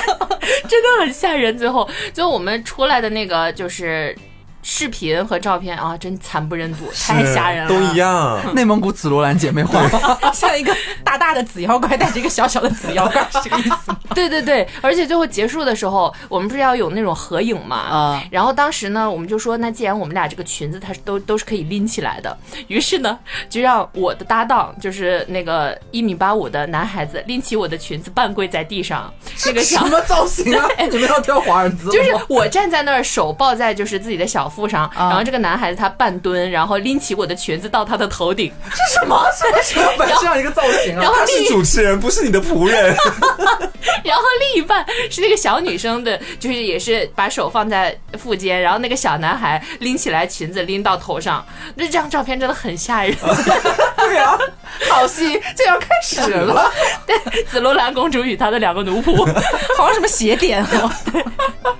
[0.67, 1.56] 真的很吓人。
[1.58, 4.17] 最后，最后我们出来的那个就是
[4.62, 7.69] 视频和照片啊，真惨不忍睹，太吓人了。
[7.69, 7.95] 都一。
[7.95, 8.02] 样。
[8.56, 9.88] 内蒙古紫罗兰姐妹花，
[10.34, 13.97] 像一个大大的紫妖怪带着一个小小的紫妖怪， 是这个意思吗？
[14.15, 17.76] 对对对，而且最后结束的时候，我们不是要有那种合影嘛？
[17.78, 22.36] 啊然后当时呢，我们就说，那既然我们俩这个裙子它是都都是可以拎起来的，
[22.67, 23.17] 于是呢，
[23.50, 29.13] 就让我的搭档，就是那个一米八五的男孩子，拎起我的裙子，半跪在地上，
[29.45, 30.67] 那个小什么造型啊？
[30.89, 31.91] 你们要跳华尔兹吗？
[31.91, 39.26] 就是我站在那儿，手抱在就是自己的小腹上，啊然后这个男孩子他半蹲，然后拎起我的裙子到他的头顶， 这什么？
[39.64, 41.02] 什么本 这样一个造型啊？
[41.02, 42.96] 然后他是另一主持人，不是你的仆人。
[44.04, 53.16] 然后另一半是那个小女生的，就是也是把手放在腹间，然后那个小男孩拎起来裙子拎到头上，那这张照片真的很吓人。
[53.98, 54.38] 对啊，
[54.90, 56.72] 好戏就要开始了。
[57.06, 59.24] 对，紫罗兰公主与她的两个奴仆，
[59.78, 60.92] 好像什么邪典哦。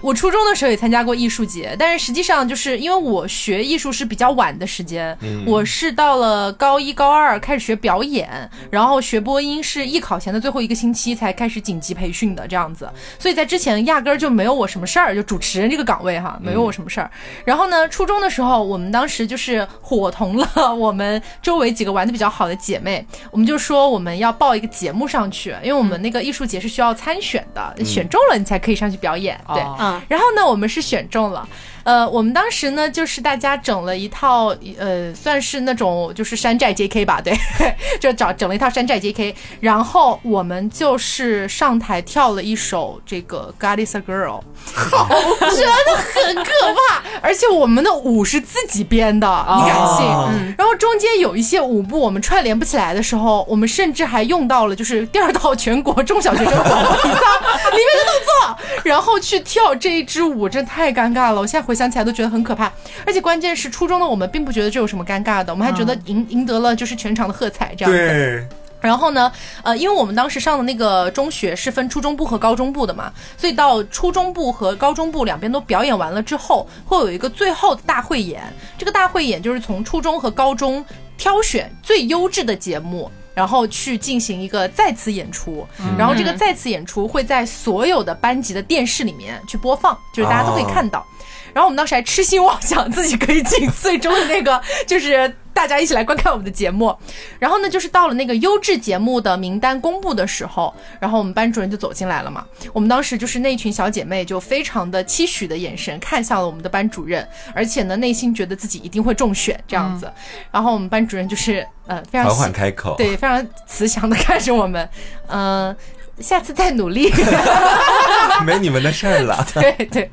[0.01, 17.10] 我初中的时候也参加过艺术节，但是实际上就是因为我学艺术是比较晚的时间，我是到了高一高二开始学表演，然后学播音是艺考前的最后一个星期才开始紧急培训的这样子，所以在之前压根儿就没有我什么事儿，就主持人这个岗位哈，没有我什么事儿。
[17.45, 29.39] 然后呢，初中的时候，我们当时就是伙同了 我们周围几个玩的比较好的姐妹，我们就说我们要报一个节目上去，因为我们那个艺术节是需要参选的，选中了你才可以上去表演。
[29.47, 29.62] 对，
[30.08, 31.47] 然后呢，我们是选中了。
[31.83, 37.33] 呃，我们当时呢，就是大家整了一套，呃，算是那种就是山寨 JK 吧，对，
[37.99, 44.41] 就找整了一套山寨 JK，然后我们就是上台跳了一首这个 God is a Girl，
[44.73, 45.07] 好
[45.39, 46.51] 真的很可
[46.89, 50.05] 怕，而且我们的舞是自己编的，你敢信？
[50.05, 61.41] 哦嗯，然后中间有一些舞步我们串联不起来的时候，我们甚至还用到了就是第二套全国中小学生广播体操里面的动作，然后去跳这一支舞，真太尴尬了。
[61.41, 62.71] 我现在回想起来都觉得很可怕，
[63.05, 67.97] 而且关键是初中的我们并不觉得这有什么尴尬的，我们还觉得赢赢得了就是全场的喝彩这样子。
[67.97, 68.47] 对，
[68.79, 69.31] 然后呢，
[69.63, 78.41] 呃，因为我们当时上的那个中学是分初中部和高中部的嘛，所以到初中部和高中部两边都表演完了之后，会有一个最后的大汇演。
[78.77, 80.84] 这个大汇演就是从初中和高中
[81.17, 83.12] 挑选最优质的节目。
[83.34, 91.07] 然后去进行一个再次演出，嗯然后这个再次演出会在所有的班级的电视里面去播放，就是大家都可以看到。
[91.53, 96.95] 然后我们当时还痴心妄想自己可以进最终的那个，就是大家一起来观看我们的节目。
[97.39, 102.45] 然后呢，就是到了那个优质节目的名单公布的时候，然后我们班主任就走进来了嘛。
[102.73, 110.11] 我们当时就是那群小姐妹就非常的期许的眼神看向了我们的班主任，而且呢内心觉得自己一定会中选这样子。
[110.51, 112.95] 然后我们班主任就是呃非常缓缓开口。
[112.97, 114.87] 对，非常慈祥的看着我们，
[115.27, 115.75] 嗯、
[116.21, 117.12] 下次再努力。
[118.45, 119.45] 没你们的事儿了。
[119.53, 120.10] 对对，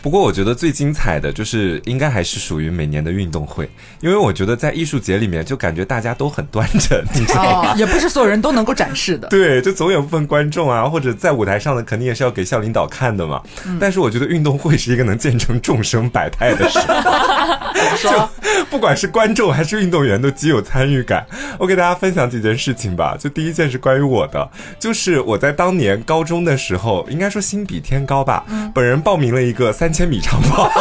[0.00, 3.68] 不过我觉得最精彩的就是应该还是属于每年的运动会，
[4.00, 7.72] 因为我觉得在艺术节里面就感觉大家都很端正，你知道吗？
[7.72, 9.28] 哦，也不是所有人都能够展示的。
[9.28, 13.42] 对，就总有部分观众啊，或者在舞台上的肯定也是要给校领导看的嘛。
[13.78, 16.78] 但是我觉得运动会是一个能见证众生百态的事，
[18.02, 18.28] 就
[18.70, 21.26] 不管是观众还是运动员都极有参与感。
[21.58, 23.16] 我给大家分享几件事情吧。
[23.18, 30.70] 就第一件是关于我的，就是我在当年高中的时候，应该说心比天高吧，本人报名了一个三千米长跑。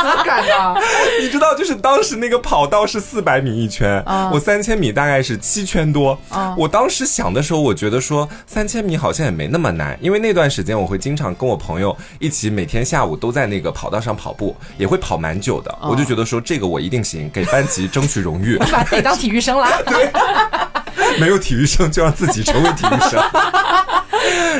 [0.00, 0.74] 怎么敢呢？
[1.20, 6.18] 你知道，就是当时那个跑道是四百米一圈，啊我三千米大概是七圈多。
[6.30, 15.76] 啊我当时想的时候，我觉得说三千米好像也没那么难，因为那段时间我会经常跟我朋友一起，每天下午都在那个跑道上跑步，也会跑蛮久的。
[15.82, 18.56] 我就觉得说这个我一定行，给班级争取荣誉。
[18.58, 19.68] 你把自己当体育生了。
[21.18, 23.22] 没有体育生就让自己成为体育生。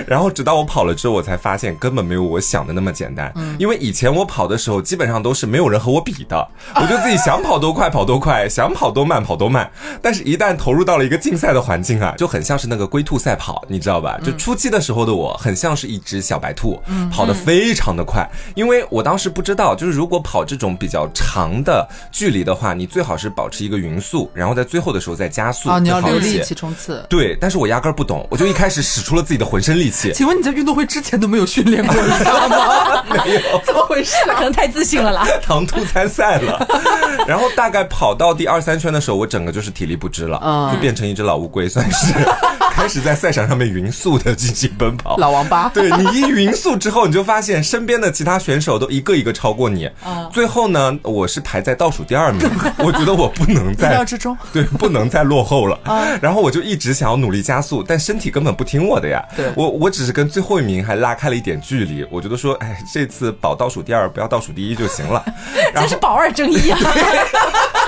[0.06, 3.32] 然后直到我跑了之后，我才发现根本没有我想的那么简单。
[3.58, 9.70] 因为以前我跑的时候，基本上都是没有人和我比的，我就自己想跑多快跑多快，想跑多慢跑多慢。
[10.00, 14.18] 但是，一旦投入到了一个竞赛的环境啊，就很像是那个龟兔赛跑，你知道吧？
[14.24, 16.80] 就初期的时候的我，很像是一只小白兔，
[17.12, 18.28] 跑得非常的快。
[18.54, 27.04] 因为我当时不知道，就是如果跑这种比较长的距离的话，你最好是保持一个匀速，然后在最后的时候再加速，啊，你要留力气冲刺。
[27.08, 30.12] 对，但是我压根儿不懂，我就一开始使出了自己的浑身力气。
[30.14, 33.04] 请问你在运动会之前都没有训练过一下吗？
[33.10, 34.34] 没有， 怎么回事啊？
[34.36, 35.26] 可能太自信了啦。
[35.42, 36.66] 唐突参赛了，
[37.26, 42.12] 然后大概跑到第二三圈的时候，我整个就是体力不支了，嗯就变成一只老乌龟，算是
[42.70, 45.16] 开始在赛场上面匀速的进行奔跑。
[45.16, 45.68] 老王八。
[45.74, 49.90] 对你一匀速之后，你就发现身边的其他选手都一个一个超过你。
[50.32, 52.48] 最后呢，我是排在倒数第二名，
[52.78, 54.36] 我觉得我不能意再料之中。
[54.52, 55.78] 对，不能再落后了。
[56.20, 59.24] 然后我就一直想要努力加速，但身体根本不听我的呀。
[59.34, 62.06] 对我我只是跟最后一名还拉开了一点距离。
[62.10, 65.24] 我觉得说，哎，这次保倒数第二，不要倒数第一就行了。
[65.72, 66.78] 然后是保二争一啊！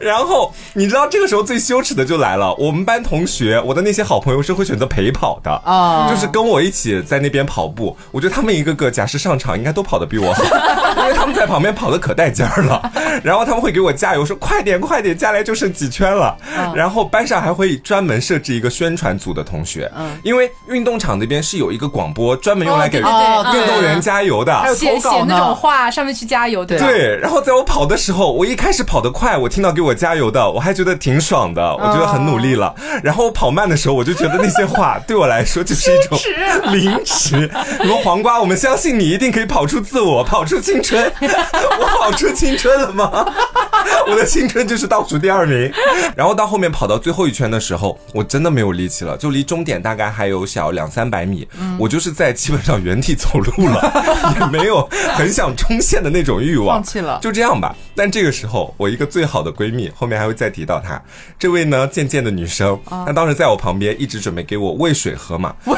[0.00, 7.96] 然后你知道这个时候最羞耻的就来了，我们班同学，我的那些好朋友是会选择陪跑的啊就是跟我一起在那边跑步。
[8.10, 10.42] 我觉得他们一个个假设上场应该都跑得比我好，
[11.02, 12.90] 因为他们在旁边跑得可带劲儿了。
[13.22, 16.36] 然后他们会给我加油，说快点快点，下来就剩几圈了。
[16.74, 19.90] 然后班上还会专门设置一个宣传组的同学，
[20.22, 24.56] 因为运动场那边是有一个广播专门用来给运动员加油的。
[24.58, 26.78] 还有写投稿那种话，上面去加油，对？
[26.78, 32.74] 对，然后在我跑的时候，我一开始跑得快，我听到给我加油的，我还觉得挺爽的，我觉得很努力了。
[33.02, 36.18] 然后我跑慢的时候，我就觉得那些话对我来说就是一种
[36.72, 37.50] 零食。
[37.78, 41.10] 什么黄瓜，我们相信你一定可以跑出自我，跑出青春。
[41.20, 43.26] 我跑出青春了吗？
[44.06, 45.70] 我的青春就是倒数第二名。
[46.16, 51.46] 然后到后面跑到最后一圈的时候，我真的没有力气了，就离终点大概还有小两三百米，
[51.78, 57.74] 我就是在基本上原地走路了，也没有很想冲线的那种欲望，放弃了就这样吧。
[57.94, 61.00] 但这个时候，我一个最好的闺蜜，后面还会再提到她，
[61.38, 65.76] 这位呢渐渐的女生，她当时在我旁边一直准备给我喂水喝嘛，喂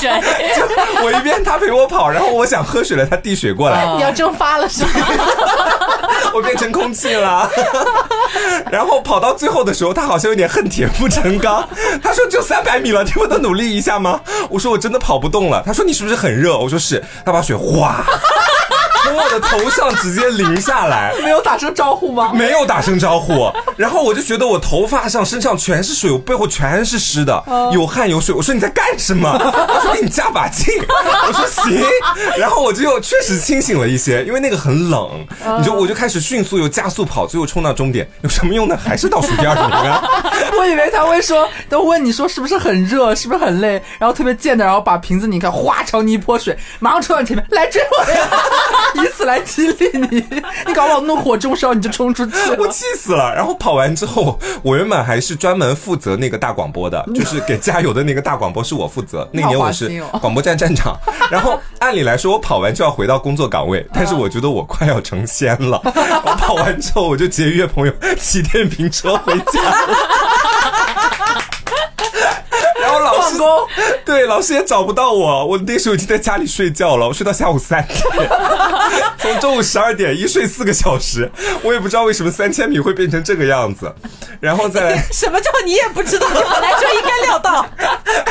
[0.00, 0.10] 水，
[1.02, 4.90] 我一边她陪我跑，然后我想喝水了，她递水过来，你要蒸发了是吗？
[6.34, 7.48] 我变成空气了。
[8.70, 11.68] 然后跑到最后的时候，她好像有点恨铁不成钢。
[12.02, 18.04] 她说：“就三百米了，你不能努力一下吗？”我说：“我真的跑不动了。”她说：“你是不是很热？”我说：“是。”她把水哗
[19.04, 21.14] 从我的头上直接淋下来。
[21.22, 22.32] 没有打声招呼吗？
[22.34, 28.34] 没有打声招呼，然后我就觉得我头发上、身上全是水，我背后全是湿的，有汗有水。
[28.34, 29.38] 我说你在干什么？
[29.38, 30.66] 他说你加把劲。
[31.26, 31.82] 我说行，
[32.38, 35.26] 然后我就确实清醒了一些，因为那个很冷，
[35.58, 38.76] 你就我就开始迅速又加速跑，最后冲到终点，有什么用呢？
[38.82, 40.02] 还是倒数第二名啊！
[40.58, 48.28] 我以为他会说，都问你说是不是很热，是不是很累，然后特别贱的，然后把瓶子拧开哗朝你一泼水，马上冲到你前面来追我呀，
[49.02, 50.24] 以此来激励你。
[50.66, 52.68] 你搞不好怒火中烧，你就冲出去我。
[52.68, 53.34] 气死了。
[53.34, 59.28] 然后跑完之后，我原本还是专门负责那个大广播的，就是给加油的那个大广播是我负责。
[59.32, 60.96] 那年我是广播站站长。
[61.30, 65.80] 然后按理来说，我跑完就要回到工作岗位，但是我觉得我快要成仙了。
[65.84, 69.96] 我跑完之后，我就节约朋友骑电瓶车回家了。
[73.38, 73.68] 然后老师踪。
[74.04, 78.00] 对，老师也找不到我，我那时候已经在家里睡觉了，我睡到下午三点，
[79.18, 81.30] 从中午十二点一睡四个小时，
[81.62, 83.92] 我也不知道为什么三千米会变成这个样子，
[84.40, 86.28] 然后再来， 什么叫你也不知道？
[86.28, 87.66] 你本来就应该料到。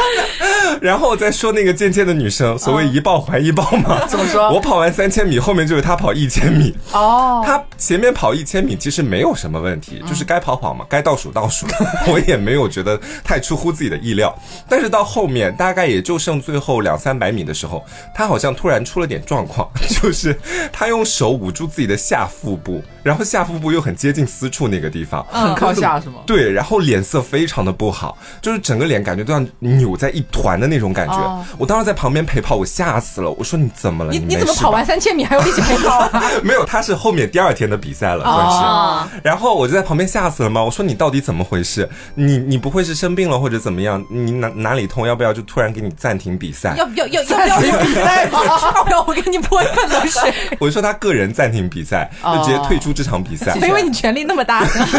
[0.81, 11.65] 然后再说那个渐渐的女生，所谓一报还一报嘛，怎么说我跑完三千米，后面就是她跑一千米，哦，她前面跑一千米其实没有什么问题，就是该跑跑嘛，该倒数倒数，
[12.07, 14.33] 我也没有觉得太出乎自己的意料。
[14.67, 20.39] 但是到后面大概也就剩最后两三百米的时候，他好像突然出了点状况， 就是
[20.71, 26.15] 他用手捂住自己的下腹部，然后下腹部又很接近私处那个地方，很靠下是吗？
[26.25, 31.15] 对，然后脸色非常的不好，就是整个脸感觉都要扭在一团的那种感觉。
[31.15, 33.29] 哦我当时在旁边陪跑，我吓死了。
[33.31, 34.11] 我说你怎么了？
[34.11, 36.23] 你你你怎么跑完三千米还要一起陪跑啊？
[36.41, 38.57] 没有，他是后面第二天的比赛了，算是。
[38.65, 40.63] 哦然后我就在旁边吓死了嘛。
[40.63, 41.87] 我说你到底怎么回事？
[42.15, 44.03] 你你不会是生病了或者怎么样？
[44.09, 45.05] 你哪哪里痛？
[45.05, 46.75] 要不要就突然给你暂停比赛？
[46.77, 48.39] 要不要要要不要比赛吗？
[48.75, 50.33] 要不要我给你泼一盆冷水？
[50.59, 53.55] 我就说他个人暂停比赛，就直接退出这场比赛。
[53.55, 54.89] 因为你权力那么大， 全场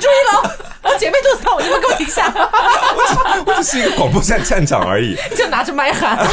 [0.00, 2.32] 注意了，我姐妹肚子痛，你们给我停下！
[3.46, 5.16] 我只是一个广播站站长而已。
[5.36, 6.18] 就拿着麦喊，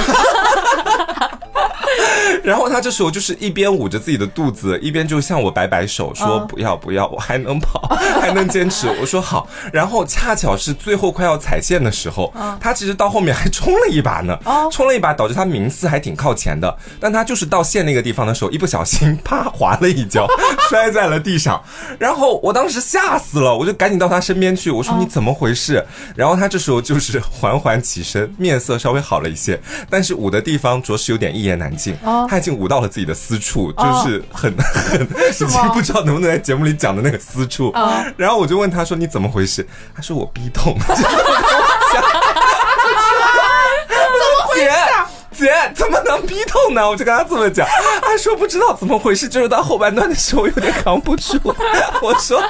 [2.44, 8.88] 然后他这时候就是一边捂着自己的肚子，一边就向我摆摆手，说不要不要，我还能跑，还能坚持。
[9.00, 9.48] 我说好。
[9.72, 14.38] 然后恰巧是最后快要踩线的时候，他其实到后面还冲了一把呢，
[14.72, 16.76] 冲了一把，导致他名次还挺靠前的。
[17.00, 20.26] 但他就是到线那个地方的时候，一不小心啪滑了一跤，
[20.70, 21.62] 摔在了地上。
[22.00, 25.86] 然后我当时吓死了，我就赶紧到他身边去，我说你怎么回事？
[26.16, 31.96] 然后他这时候就是 缓缓起身，面色稍微好了一些，但是捂的地方着实有点一言难尽。
[32.30, 37.74] 他已经捂到了自己的私处，就是很 很，已经不知道能不能在节目里讲的那个私处。
[38.18, 39.68] 然后我就问他说你怎么回事？
[39.96, 40.78] 他说我逼痛。
[44.56, 44.72] 姐
[45.38, 46.90] 姐怎么能逼痛呢？
[46.90, 47.68] 我就跟他这么讲，
[48.02, 51.38] 他说不知道怎么回事，就是到后半段的时候有点扛不住。
[52.02, 52.42] 我说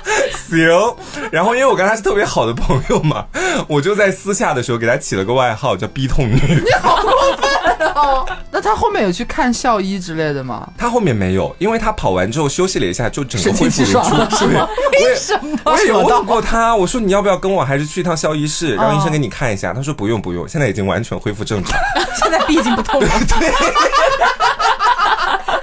[0.50, 0.96] 行，
[1.32, 3.26] 然后因为我跟他是特别好的朋友嘛，
[3.68, 6.40] 我就在私下的时候给他起了个外号叫逼痛女。
[6.64, 7.65] 你好过分
[8.52, 10.68] 那他后面有去看校医之类的吗？
[10.78, 14.48] 他后面没有，因为他跑完之后休息了一下，就整个恢复如初。
[14.48, 14.56] 对，
[15.06, 15.60] 为什么？
[15.66, 19.74] 我也有问过他，我说你要不要跟我，还是去一趟校医室，让医生给你看一下？
[19.74, 21.78] 他说不用不用，现在已经完全恢复正常。
[22.16, 23.08] 现在毕竟不痛了，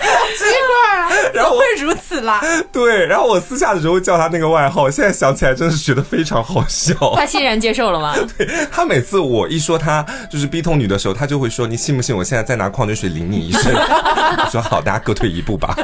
[1.35, 2.41] 然后会如此啦。
[2.73, 6.95] 对，然后我私下的时候叫他那个外号，现在想起来真的是觉得非常好笑。
[7.15, 8.15] 他欣然接受了吗？
[8.37, 15.75] 对他每次我一说他就是逼痛女的时候，他就会说：“你信不信我现在再拿矿泉水淋你一身？”我说：“好，大家各退一步吧。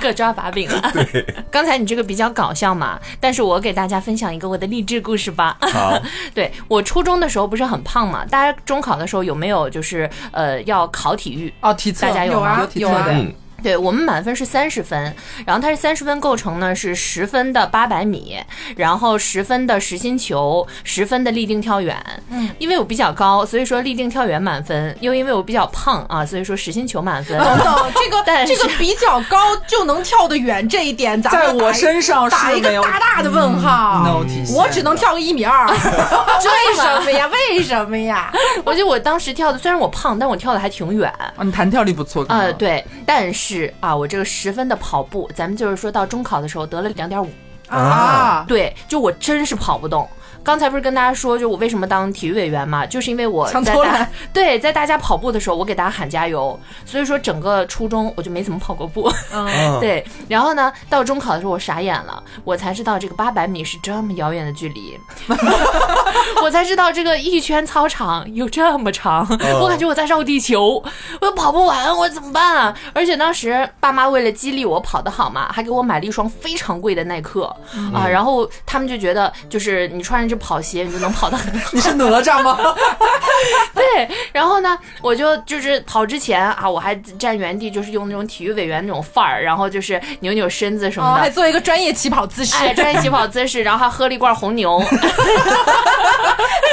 [0.00, 0.90] 各抓把柄了。
[0.94, 5.54] 对，刚才你这个比较搞笑嘛，但是我给大家分享一个我的励志故事吧。
[5.60, 6.00] 好，
[6.34, 11.52] 对我初中的时候不是很胖嘛，大家中考的时候有没有就是呃要考体育？
[11.60, 13.06] 哦，体测大家有吗有啊有啊。
[13.10, 13.32] 嗯，
[13.62, 15.14] 对我们满分是三十分，
[15.46, 18.36] 然后它是三十分构成呢是十分的八百米，
[18.76, 21.96] 然后十分的实心球，十分的立定跳远。
[22.30, 27.38] 嗯，因为我比较高，所以说立定跳远满分；又因为我比较胖啊，所以说实心球满分。
[27.38, 34.22] 等等，这个但是这个比较高就能跳得远，这一点咱们在我身上打一个是没有大大的问号。
[34.54, 37.28] 我只能跳个一米二， 为什么呀？
[37.28, 38.32] 为什么呀？
[38.64, 41.12] 我觉得我当时跳的虽然我胖，但我跳的还挺远。
[41.36, 42.24] 啊，你弹跳力不错。
[42.28, 47.28] 呃，，对，但是啊，我这个十分的跑步，咱们就是说到中考的时候得了两点五，
[47.68, 50.08] 啊，对，就我真是跑不动。
[50.44, 59.10] 刚才不是跟大家说，就我为什么当体育委员嘛，就是因为我在大 对在大家跑步的时候，我给大家喊加油，所以说整个初中我就没怎么跑过步。
[59.32, 59.48] 嗯。
[59.80, 64.98] 对，然后呢，到中考的时候我傻眼了，我才知道这个八百米是这么遥远的距离，
[66.42, 69.26] 我才知道这个一圈操场有这么长，
[69.60, 70.82] 我感觉我在绕地球，
[71.20, 72.76] 我跑不完，我怎么办啊？
[72.92, 77.44] 而且当时爸妈为了激励我跑得好嘛，还给我买了一双非常贵的耐克、
[77.92, 81.70] 啊，然后他们就觉得就是你穿着这跑鞋，你就能跑得很好。
[81.74, 82.58] 你是哪吒吗？
[83.74, 91.20] 对，然后呢，我就就是跑之前啊，我还站原地，就是用那种体育委员那种范儿，然后就是扭扭身子什哦，么的。
[91.20, 94.88] 还做一个专业起跑姿势，哎，专业起跑姿势， 然后还喝了一罐红牛，就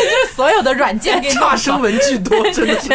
[0.06, 2.90] 是所有的软件给你差生文具多，真的是。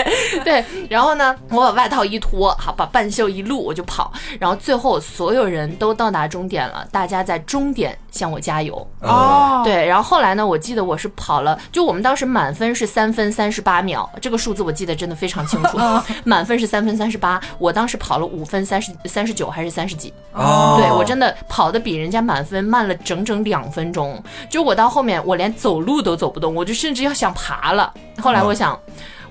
[0.45, 8.75] 对，然后呢，我把外套一脱，好，把半袖一露，我就跑，然后最后所有人都到达终点了，大家在终点点向我加油。
[9.01, 15.79] 哦，对，然后后来呢，我记得我是跑了，就我们当时满分是三分三十八秒，这个数字我记得真的非常清楚，
[16.25, 20.13] 满分是三分三十八，我当时跑了五分三十三十九还是三十几？
[20.33, 27.93] 哦对我真的跑的比人家满分慢了整整两分钟，就我到后面我连走路都走不动，我就甚至要想爬了。
[28.21, 28.79] 后来我想。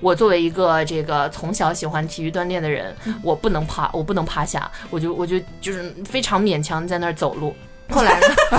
[0.00, 7.54] 我作为一个这个从小喜欢体育锻炼的人，我不能趴，我不能趴下，我就我就就是非常勉强在那儿走路。
[7.90, 8.26] 后来呢，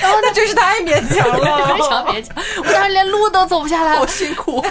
[0.00, 1.78] 然后那真是太勉强非了。
[1.88, 4.64] 常勉强，我当时连路都走不下来，好辛苦。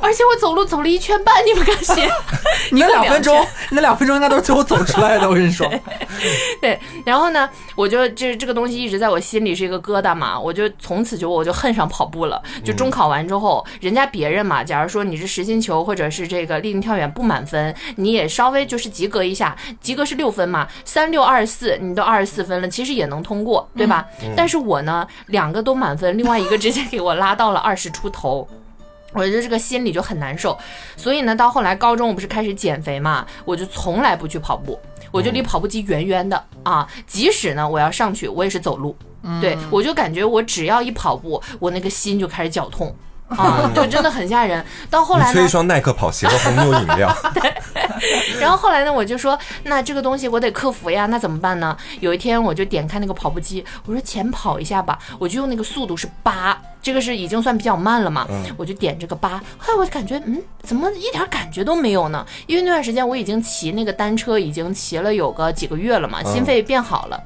[0.00, 2.08] 而且我走路走了一圈半，你们敢信？
[2.72, 5.28] 你那两分钟那两分钟应该都是最后走出来的。
[5.28, 5.70] 我跟你说，
[6.60, 12.42] 对，然后呢，我就这这个东西一直在我心里是一个疙瘩嘛，我就从此就我就恨上跑步了。
[12.64, 24.06] 就中考完之后，人家别人嘛，假如说你是实心球或者是这个立定跳远不满分，你也稍微就是及格一下，及格是六分嘛，三六二十四，你都二十四分了，其实也能通过，对吧？
[24.36, 28.48] 但是我呢，两个都满分，另外一个直接给我拉到了二十出头。
[29.14, 30.58] 我就这个心里就很难受，
[30.96, 34.76] 所以呢，到后来高中我不是开始减肥嘛，我就从来不去跑步，
[35.12, 36.84] 我就离跑步机远远的啊。
[37.06, 38.96] 即使呢我要上去，我也是走路。
[39.40, 42.94] 对我就感觉我只要一跑步，我那个心就开始绞痛
[43.28, 44.62] 啊，就真的很吓人。
[44.90, 47.16] 到后来呢你缺一，双耐克跑鞋和红牛饮料，
[48.40, 51.76] 然后后来呢，我就说，那这个东西我得克服呀，那怎么办呢？
[52.00, 58.26] 有一天我就点开那个跑步机，我说浅跑一下吧，我就用那个速度是八，这个是已经算比较慢了嘛，
[58.56, 62.24] 我就点这个八，后来我就感觉，嗯，怎么一点感觉都没有呢？
[62.46, 67.20] 因为那段时间我已经骑那个单车，已经骑了有个几个月了嘛，心肺变好了。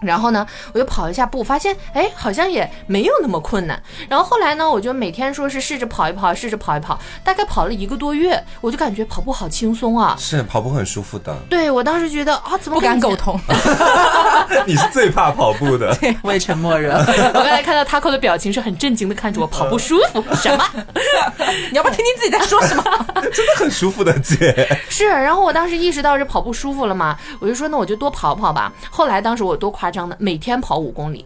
[0.00, 3.80] 然后呢，我就跑一下步，发现哎，好像也没有那么困难。
[4.08, 10.16] 然后后来呢，我就每天说是试着跑一跑，试着跑一跑，大概跑了一个多月，我就感觉跑步好轻松啊。
[10.18, 11.34] 是跑步很舒服的。
[11.48, 13.38] 对我当时觉得啊，怎么不敢苟同，
[14.66, 16.94] 你是最怕跑步的，我也沉默人。
[17.34, 20.64] 我刚才看到 Taco 的表情是很震惊的看着我，跑步舒服什么？
[21.70, 22.84] 你要不要听听自己在说什么？
[23.32, 24.68] 真的很舒服的姐。
[24.88, 28.72] 是，然后我当时意识到这跑步舒服了嘛，我就说那我就多跑跑吧。
[28.90, 31.24] 后来当时我多夸夸张的，每天跑五公里，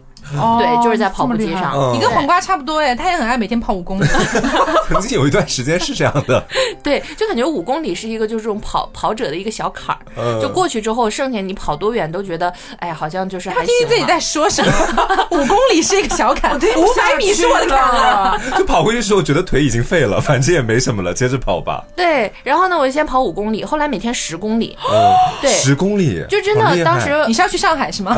[0.59, 1.73] 对，就是在跑步机上。
[1.75, 4.05] 嗯你跟黄瓜差不多哎，他也很爱每天跑五公里。
[4.87, 6.43] 曾经有一段时间是这样的，
[6.83, 14.71] 对，就感觉五公里是一个就是这种跑跑者的一个小坎儿，嗯就过去之后，剩下你跑多远都觉得，哎呀，好像就是还他听听自己在说什么。
[15.31, 18.39] 五公里是一个小坎，五百米是我的坎了。
[18.57, 21.83] 就跑回去的时候觉得腿已经废了，反正也没什么了，接着跑吧。
[21.95, 28.15] 对，然后呢，我就先跑五公里，后来每天十公里，嗯，对十公里，就真的当时你是要去上海是吗？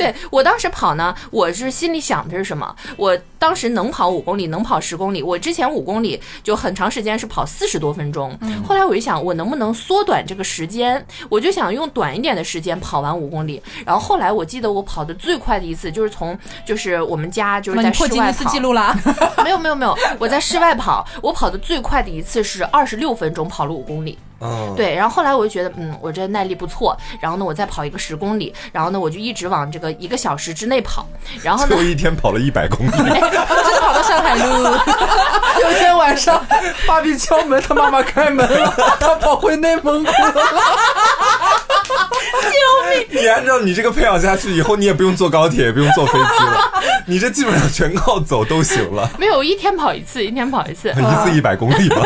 [0.00, 2.74] 对我当时跑呢，我是心里想的是什么？
[2.96, 5.22] 我当时能跑五公里，能跑十公里。
[5.22, 8.36] 我之前五公里就很长时间是跑四十多分钟，
[8.66, 11.04] 后来我就想，我能不能缩短这个时间？
[11.28, 13.62] 我就想用短一点的时间跑完五公里。
[13.84, 18.96] 然后后来我记得我跑的最快的一次就是从就是我们家就是你在破吉尼斯室外跑记录了！
[19.44, 24.18] 没有没有没有，我在室外跑，我跑的最快的一次是二十六分钟跑了五公里。
[24.40, 31.06] 嗯，对，然后后来我就觉得，嗯，我这耐力不错，然后呢，我再跑一个十公里，然后呢，我就一直往这个一个小时之内跑，
[31.42, 34.64] 然后呢最后，一天跑了一百公里，真的跑到上海路，
[35.62, 36.44] 有天晚上，
[36.86, 40.34] 芭比敲门，他妈妈开门了，他跑回内蒙古了。
[43.10, 46.72] 你按照你这个培养下去，以后你也不用坐高铁，也不用坐飞机了，
[47.06, 52.02] 你这基本上全靠走都行了，没有，一天跑一次，一天跑一次，一次一百公里吧。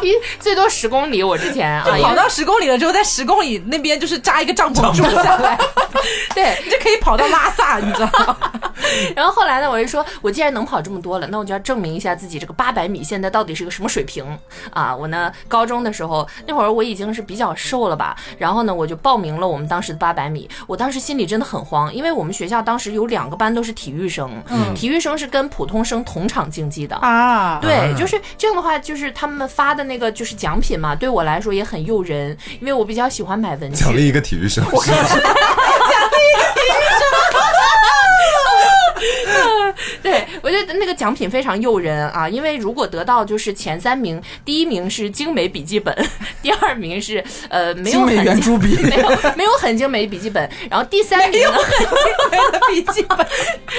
[0.00, 1.22] 一最多十公里。
[1.22, 5.58] 我之前啊，跑到十公里了之后，在十公里那边就是扎一个帐篷住下来，
[6.34, 8.36] 对， 你就可以跑到拉萨，你知道吗？
[9.16, 14.24] 然后后来呢，我就说，我既然能跑这么多了，那我就要证明一下自己这个八百米现在到底是个什么水平
[14.70, 14.94] 啊！
[14.94, 20.48] 我呢，高中的时候那会儿我已经是比较瘦了吧，然后呢，我就报名了我们当时的八百米。
[20.66, 26.96] 我当时心里真的很慌，因为我们学校当时有两个班都是体育生，嗯体育生是跟普通生同场竞技的。
[26.96, 33.82] 啊，对，就是这样的话，就是他们发的那个就是奖品嘛，对我来说也很诱人，因为我比较喜欢买文具。
[33.82, 34.98] 奖励一个体育生 奖励一个
[36.54, 37.02] 体育生，
[40.02, 45.94] 对，我觉得那个奖品非常诱人啊，因为如果得到就是前三名，第一名是精美笔记本，
[46.42, 51.58] 第二名是呃没有圆珠笔 没有没有很精美笔记本，然后第三名呢
[52.68, 53.16] 笔记本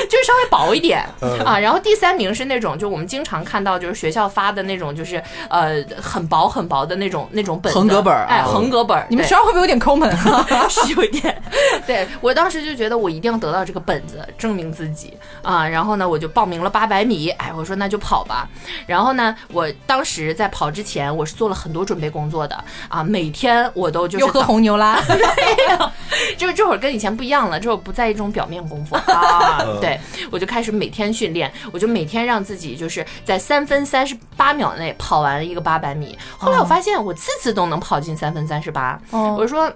[0.09, 10.45] 就是稍微薄一点嗯啊，然后第三名是那种就我们经常看到就是学校发的那种就是呃很薄很薄的那种那种本子横格本儿哎啊横格本，你们学校会不会有点抠门啊？
[10.69, 11.41] 是有一点，
[11.85, 15.67] 对我当时就觉得我一定要得到这个本子，证明自己啊。
[15.67, 18.47] 然后呢，我就报名名了八百米，哎，我说那就跑吧。
[18.86, 25.91] 然后呢，我当时在跑之前，我是做了很多准备工作的啊，每天我都就是又喝红牛啦， 没有，
[26.38, 29.79] 就 是这会儿跟以前不一样了，这会儿不在意这种表面功夫 啊嗯。
[29.81, 36.15] 对，我就开始每天训练，我就每天让自己就是在三分三十八秒内跑完一个八百米。
[36.38, 39.73] 后来我发现我次次都能跑进三分三十八，哦我说。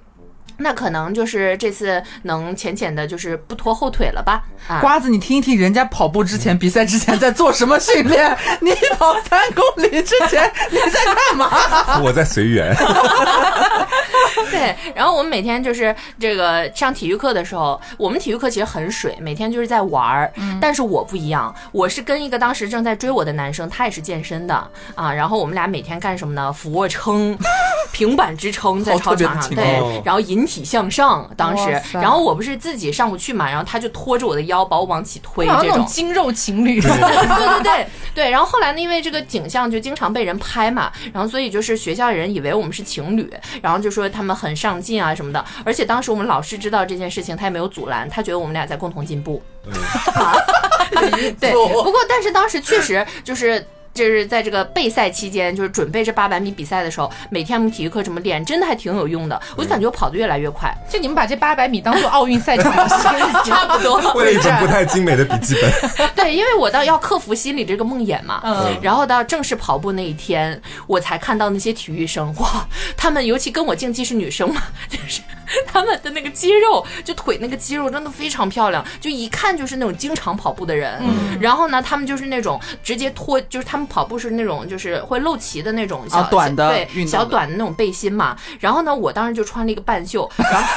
[0.58, 4.43] 那可能就是这次能浅浅的，就是不拖后腿了吧？
[4.68, 8.36] 啊，瓜子，你听一听人家跑步之前、比赛之前在做什么训练？
[8.60, 12.01] 你跑三公里之前你在干嘛？
[12.03, 12.76] 我在随缘。
[14.51, 20.32] 对，然后我们每天就是这个上体育课的时候，我们体育课其实很水，每天就是在玩儿。
[20.60, 24.55] 但是我不一样，我是跟一个当时正在追我的男生，他也是健身的
[24.95, 25.14] 啊。
[25.14, 26.51] 然后我们俩每天干什么呢？
[26.51, 27.38] 俯卧撑、
[27.91, 31.30] 平板支撑在操场上，对，然后引体向上。
[31.38, 35.66] 当时然后我不是自己上不去嘛，然后他就拖着我的腰把我往起推，这种。
[35.68, 36.82] 那种精肉情侣。
[36.82, 43.32] 对对对对，然后后来呢，因为这个景象就经常被人拍嘛，然后所以就是学校人以为我们是情侣，
[43.62, 45.45] 然后就说他们很上进啊什么的。
[45.66, 49.43] 而且当时我们老师知道这件事情，他也没有阻拦，他觉得我们俩在共同进步。
[51.39, 53.68] 对，不过但是当时确实就是。
[53.98, 59.41] 就是在这个备赛期间，就是准备这八百米比赛的时候，每天我们体育课这么练，真的还挺有用的。
[59.56, 62.72] 我就感觉我跑得越来越快，就你们把这八百米当做奥运赛场，
[63.43, 63.98] 差不多。
[64.14, 75.22] 为了一本不太精美的笔记本， 对，因为我到要克服心里这个梦魇嘛，嗯然后到正式跑步那一天，我才看到那些体育生，哇，他们尤其跟我竞技是女生嘛，就是
[75.66, 81.00] 他们的那个肌肉，就腿那个肌肉真的非常漂亮，就一看就是那种经常跑步的人。
[81.02, 88.38] 嗯然后呢，他们就是那种直接脱，就是他们跑步是那种就是会露脐的那种小、啊短的对小短的那种背心嘛。
[88.60, 90.68] 然后呢，我当时就穿了一个半袖，然后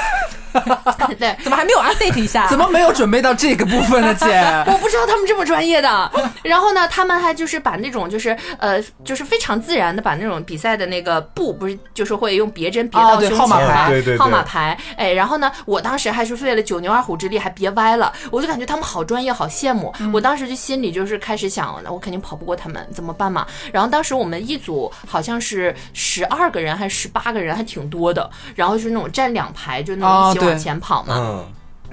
[1.18, 1.36] 对。
[1.42, 2.46] 怎么还没有 update 一下？
[2.48, 4.26] 怎么没有准备到这个部分呢，姐？
[4.66, 6.10] 我不知道他们这么专业的。
[6.42, 13.38] 然后呢，他们还就是把那种就是呃，就是非常自然的把那种比赛的那个布，不是就是会用别针别到胸前吗？
[13.38, 14.78] 号码牌对对对号码牌。
[14.96, 18.12] 哎，然后呢，我当时还是费了九牛二虎之力，还别歪了。
[18.30, 19.92] 我就感觉他们好专业，好羡慕。
[20.12, 23.46] 我当时就心里就是开始想，我肯定跑不过他们，怎么办嘛？
[23.72, 28.28] 然后当时我们一组好像是十二个人还是十八个人，还挺多的。
[28.54, 31.14] 然后就是那种站两排，就那种哦一起往前跑嘛。
[31.16, 31.46] 嗯，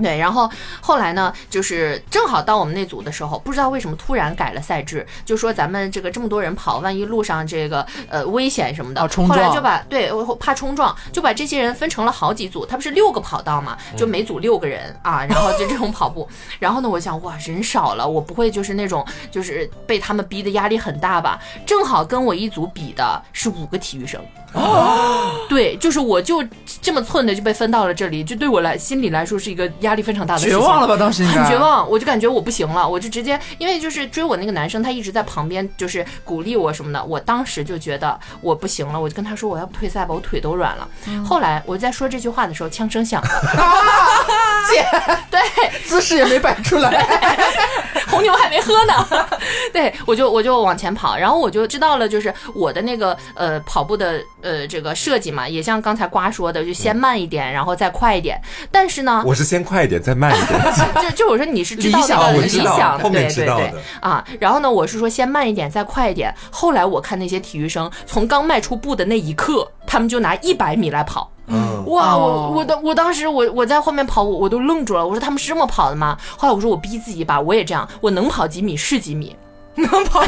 [0.04, 0.48] 对，然后
[0.80, 16.30] 后来呢，就是正好到我们那组的时候，不知道为什么突然改了赛制，就说咱们这个这么多人跑，万一路上这个呃危险什么的，啊冲撞后来就把对怕冲撞，就把这些人分成了好几组，他不是六个跑道嘛，就每组六个人啊，然后就这种跑步。
[16.60, 21.40] 然后呢，我想哇，人少了，我不会就是那种就是被他们逼的压力很大吧？
[21.66, 24.24] 正好跟我一组比的是五个体育生。
[25.50, 26.44] 对，就是我就
[26.82, 30.58] 这么寸的就被分到了这里，就对我来心里来说是一个压力非常大的事情。
[30.60, 30.96] 绝望了吧？
[30.98, 31.58] 当时很绝。
[31.58, 40.88] 望，我就感觉我不行了，我就直接，因为就是追我那个男生，他一直在旁边就是鼓励我什么的，我当时就觉得我不行了，我就跟他说我要不退赛吧，我腿都软了。
[41.26, 43.30] 后来我在说这句话的时候，枪声响了，
[44.70, 44.86] 姐，
[45.32, 45.40] 对，
[45.86, 47.06] 姿势也没摆出来。
[48.10, 49.28] 红牛还没喝呢，
[49.74, 58.40] 对我就我就往前跑，然后我就知道了，就是我的那个呃跑步的呃这个设计嘛，也像刚才瓜说的，就先慢一点，然后再快一点，
[58.72, 60.62] 但是呢，我是先快一点，再慢一点。
[61.04, 64.26] 就就我说你是知道理想那个我知道理想，后面对对对知道的啊。
[64.40, 66.34] 然后呢，我是说先慢一点，再快一点。
[66.52, 71.32] 后来我看那些体育生从刚迈出步的那一刻，他们就拿一百米来跑。
[71.50, 75.06] 嗯，哇，哦我我当我当时我我在后面跑，我我都愣住了。
[75.06, 76.18] 我说他们是这么跑的吗？
[76.38, 79.36] 后来我说我逼自己一把，我也这样，我能跑几米是几米。
[79.92, 80.24] 能跑，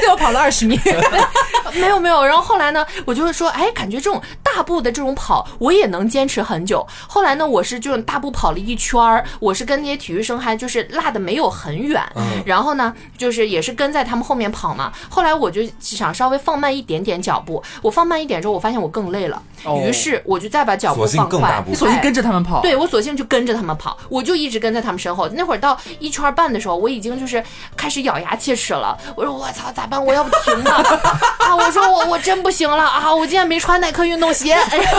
[0.00, 0.78] 最后跑了二十米。
[1.74, 6.84] 没有没有，然后后来呢，我就会说，哎，感觉这种大步的这种跑，我也能坚持很久。
[7.06, 12.02] 后来呢，我是这种大步跑了一圈儿，我是跟那些体育生还就是落的没有很远，
[12.44, 14.92] 然后呢，就是也是跟在他们后面跑嘛。
[15.08, 22.60] 后来我就想稍微放慢一点点脚步，我放慢一点之后，我发现我更累了，哦于是我就再把脚步放快更大步，你索性哎跟着他们跑。
[22.60, 25.28] 对我索性就跟着他们跑，我就一直跟在他们身后。
[25.28, 27.42] 那会儿到一圈半的时候，我已经就是
[27.76, 28.96] 开始咬牙切齿了。
[29.16, 30.04] 我说我操，咋办？
[30.04, 30.82] 我要不停吧？
[31.38, 33.12] 啊，我说我我真不行了啊！
[33.14, 34.52] 我今天没穿耐克运动鞋。
[34.52, 34.90] 哎呀，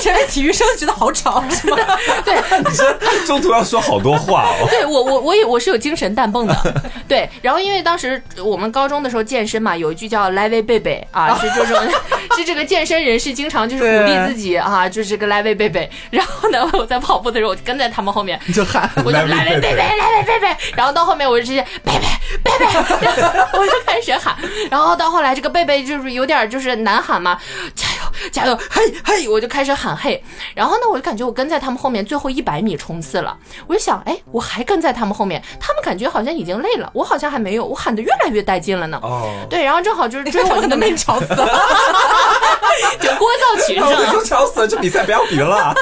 [0.00, 1.76] 前面体育生觉得好吵，是吗？
[2.24, 4.66] 对 你这中途要说好多话哦。
[4.68, 6.82] 对，我我我也我是有精神氮泵的。
[7.08, 11.78] 对，然后因为当时我们高中的时候健身嘛，有一句叫“来位贝贝”啊，是这种
[12.36, 15.88] 是这个健身人士经常就是鼓励自己啊，就是这个来位贝贝。
[16.10, 18.38] 然后呢，我在跑步的时候，我就跟在他们后面。
[18.46, 22.06] 你就喊我就来来贝贝来来贝贝，然后到后面我就直接贝贝
[22.42, 22.66] 贝贝，
[23.58, 24.36] 我就开始喊，
[24.70, 27.38] 然后到后来这个贝贝就是有点就是难喊嘛，
[27.74, 30.22] 加油加油，嘿嘿，我就开始喊嘿，
[30.54, 33.36] 然后呢，我就感觉我跟在他们后面最后一百米冲刺了，
[33.66, 38.98] 我就想，哎，我还跟在他们后面，他们感觉好像已经累了，我好像还没有，我喊的越来越带劲了呢。
[39.02, 41.46] 哦，对，然后正好就是追我那个被吵死了。
[43.00, 45.74] 就聒噪群我上， 就吵死了，这比赛不要比了啦。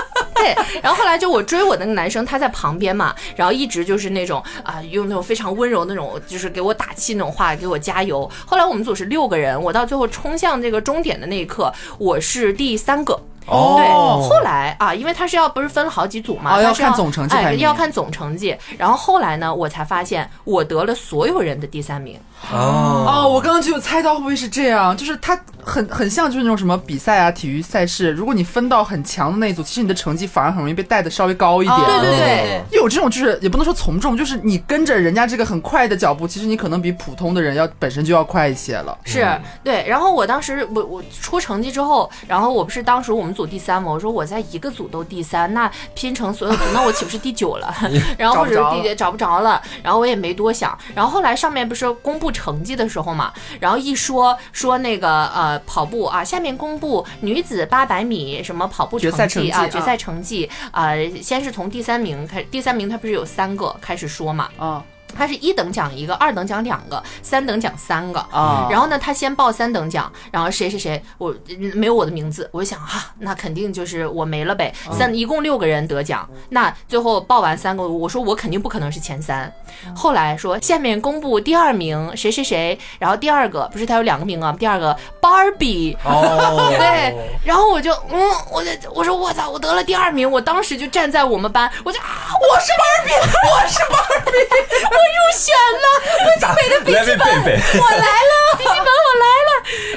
[0.45, 8.31] 对，然后后来就我追我那个男生，他在旁边嘛，然后一直就是那种啊、用那种非常温柔那种，就是给我打气那种话，给我加油。
[8.45, 13.19] 后来我们组是六个人，我到最后冲向这个终点的那一刻，我是第三个。
[13.47, 13.87] 哦对，
[14.27, 18.57] 后来啊，因为他是要不是分了好几组嘛，哦要看总成绩哎，要看总成绩。
[18.79, 22.19] 然后后来呢，我才发现我得了所有人的第三名。
[22.53, 31.79] 哦哦，我刚刚就有猜到会不会是这样，就是它很很像就是那种什么比赛啊、体育赛事，如果你分到很强的那一组，其实你的成绩反而很容易被带的稍微高一点。
[31.79, 38.97] 对对对有这种就是也不能说从众，就是你跟着人家这个很快的脚步，其实你可能比普通的人要本身就要快一些了。
[39.05, 39.27] 是
[39.63, 47.75] 对，然后我当时我我出成绩之后，然后我不是当时我们组第三嘛，我说我在一个组都第三，那拼成所有组，那我岂不是第九了？
[48.19, 50.77] 然后或者是第找不着了，然后我也没多想。
[50.95, 64.85] 然后后来上面不是公布成绩的时候嘛，然后一说说那个呃跑步啊，下面公布女子八百米什么跑步成绩啊，决赛成绩啊、先是从第三名开，第三名他不是有三个开始说嘛，啊
[65.15, 68.21] 他是一等奖一个，二等奖两个，三等奖三个。
[68.31, 74.73] 啊，然后呢，他先报三等奖，然后谁谁谁，我嗯没有我的名字，我就想哈、那肯定就是我没了呗。
[74.93, 79.53] 三一共六个人得奖，那最后报完三个，我说我肯定不可能是前三。
[79.95, 85.97] 后来说下面公布第二名谁谁谁，然后第二个不是他有两个名啊，第二个 Barbie。
[86.05, 94.47] 哦， 对，然后我就嗯，我就我说我操，我得了第二名，我当时就站在我们班，我就啊，我是 Barbie，我是 Barbie，
[94.91, 95.87] 我入选了，
[96.25, 99.51] 我来贝贝，我来了， 笔记本我来了。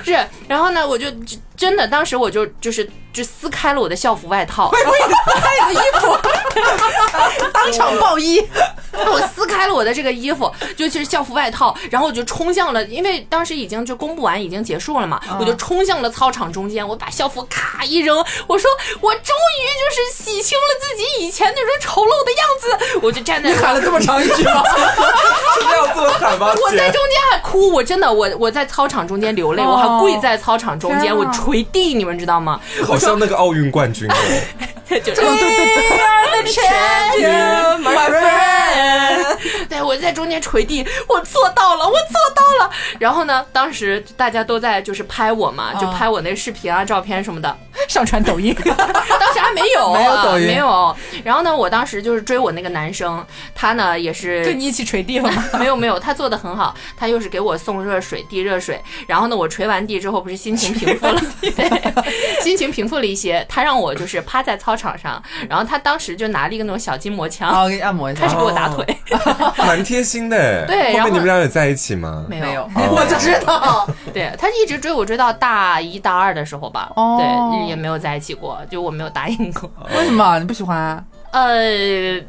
[0.03, 0.11] 是，
[0.47, 6.17] 然后呢，我就真真的，当时我就就是就撕开了我的校服外套，那个衣服，
[7.51, 8.47] 当场爆衣。
[9.11, 18.17] 我撕开了我的这个衣服，就其实校服外套，然后我就冲向了，因为当时已经就公布完，已经结束了嘛，我就冲向了操场中间，我把校服咔一扔，
[18.47, 18.69] 我说
[19.01, 24.63] 我终于就是洗清了自己以前那种丑陋的样子，我就站在你喊了这么长一句吗？
[25.55, 26.53] 真的要这么喊吗？
[26.63, 29.67] 我在中间还哭，我真的我我在操场中间流泪，哦。
[29.71, 32.59] 我还跪在操场中间，我捶地，你们知道吗？
[32.83, 34.09] 好像那个奥运冠军。
[34.09, 34.15] 哦，
[34.89, 35.37] 就是对对。
[36.43, 38.86] 对， champion, my friend。
[39.69, 42.71] 对，我在中间捶地，我做到了，我做到了。
[42.99, 47.57] 然后呢，当时大家都在就是拍我嘛，就拍我那视频啊、照片什么的。
[47.87, 50.95] 上传抖音，当时还没有， 没有抖音没有。
[51.23, 53.23] 然后呢，我当时就是追我那个男生，
[53.53, 55.43] 他呢也是跟你一起捶地了吗？
[55.59, 68.35] 没有没有，他做的很好，他又是给我送热水递热水，然后呢，我捶完地之后不是心情平复了，对，心情平复了一些，他让我就是趴在操场上，然后他当时就拿了一个那种小筋膜枪，好，我给你按摩一下开始。
[68.35, 68.76] 给我打腿，
[69.57, 70.65] 蛮贴心的。
[70.67, 72.25] 对然后后面你们俩有在一起吗？
[72.29, 73.87] 没没有，哦 我就知道。
[74.13, 81.03] 对他一直追我追到大一大二的时候吧，哦对，也没有在一起过，就我没有答应过，为什么你不喜欢啊？
[81.31, 82.19] 呃。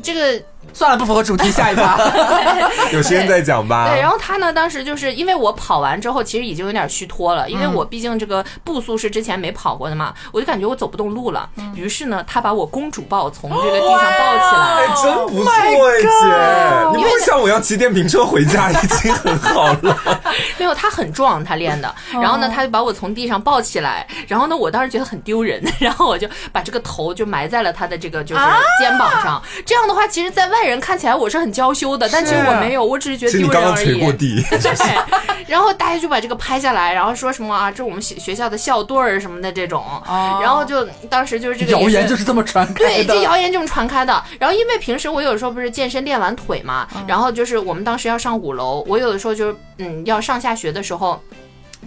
[0.00, 0.40] 这个
[0.72, 1.98] 算了，不符合主题，下一趴。
[2.92, 3.88] 有时间再讲吧。
[3.90, 11.48] 对，然后他呢，当时就是因为我跑完之后，其实已经有点虚脱了，因为我毕竟这个步速是之前没跑过的嘛，我就感觉我走不动路了。
[11.74, 14.94] 于是呢，他把我公主抱从这个地上抱起哎，来。
[15.02, 19.96] 真不错哎，姐，你不会像我要骑电瓶车回家，已经很好了。
[20.58, 21.94] 没有，他很壮，他练的。
[22.12, 24.06] 然后呢，他就把我从地上抱起来。
[24.26, 28.42] 然后呢，我当时觉得很丢人， 然后我就把这个头就埋在了他的这个就是
[28.80, 29.42] 肩膀上。
[29.64, 34.12] 这样的话，其实，在外人看起来我是很娇羞的，但其实我没有，我只是觉得丢人而已刚刚捶过。
[34.12, 44.22] 地， 对，然后大家就把这个拍下来，然后说什么啊，这是我们学学校的校队儿什么的这种，哦然后就当时就是这个谣言就是这么传开对，这谣言这么传开的。
[44.38, 51.18] 然后因为平时我有时候不是健身练完腿嘛，然后就是我们当时要上五楼，我有的时候就是嗯要上下学的时候。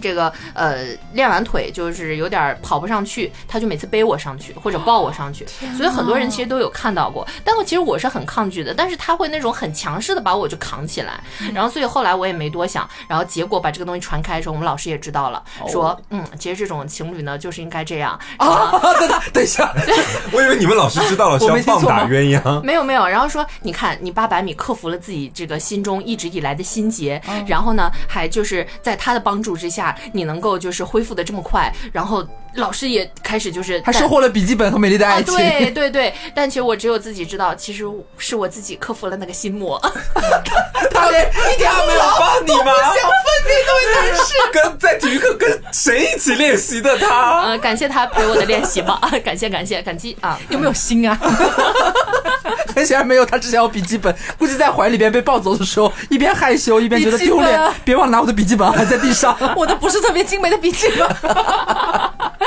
[0.00, 7.26] 这个呃，练完腿就是有点跑不上去，他就每次背我上去或者抱我上去，所以很多人其实都有看到过。
[7.44, 11.20] 但我其实我是很抗拒的，但是他会那种很强势的把我就扛起来，
[11.54, 19.72] 然后所以后来我也没多想，然后结果把这个东西传开的时候，我们老师也知道了，说嗯，其实这种情侣呢就是应该这样， 啊，等等等一下，
[20.32, 22.60] 我以为你们老师知道了 是我要棒打鸳鸯。
[22.62, 29.81] 没有没有，然后说你看你八百米克服了自己这个心中一直以来的心结，然后呢还就是在他的帮助之下，
[30.12, 32.26] 你能够就是恢复的这么快，然后
[32.56, 35.34] 老师也开始就是他收获了笔记本和美丽的啊，爱情。
[35.34, 37.84] 对对对，但其实我只有自己知道，其实
[38.18, 39.80] 是我自己克服了那个心魔。
[40.92, 42.72] 他连一点都没有帮你吗？
[42.82, 44.34] 想分辨那位男士。
[44.52, 47.40] 跟在体育课跟谁一起练习的他？
[47.42, 50.38] 呃，感谢他陪我的练习吧， 感谢感谢感激啊！
[50.50, 51.18] 有没有心啊？
[52.74, 59.36] 很显然没有，他之前有笔记本，估计在怀里边被抱走的时候，一边害羞一边觉得丢脸别忘了拿我的笔记本，还在地上。
[59.56, 61.08] 我的不是特别精美的笔记本。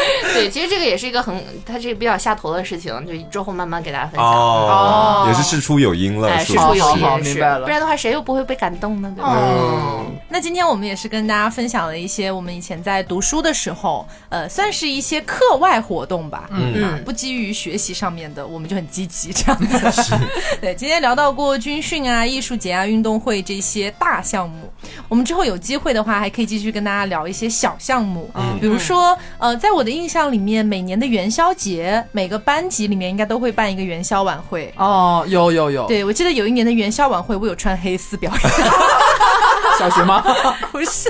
[0.34, 1.36] 对，其实这个也是一个很，
[1.66, 4.26] 它这个比较下头的事情，就之后慢慢给大家分享。
[4.28, 9.12] 哦，也是事出有因了，哎，是吧事出有因，是明白了不然的话谁又不会被感动呢？
[9.16, 9.34] 对吧？
[9.36, 16.50] 嗯，那今天我们也是跟大家分享了一些我们以前在读书的时候，呃，算是一些课外活动吧。
[16.52, 20.20] 嗯啊不基于学习上面的，我们就很积极这样子。
[20.60, 24.70] 对，今天聊到过军训啊、艺术节啊、运动会这些大项目，
[25.08, 34.74] 我们之后有机会的话，还可以继续跟大家聊一些小项目，嗯比如说，呃，在我的印象里面，每年的元宵节，每个班级里面应该都会办一个元宵晚会。
[34.76, 38.42] 哦，有有有，对，我记得有一年的元宵晚会，我有穿黑丝表演。
[39.80, 40.24] 小学吗？
[40.72, 41.10] 不是，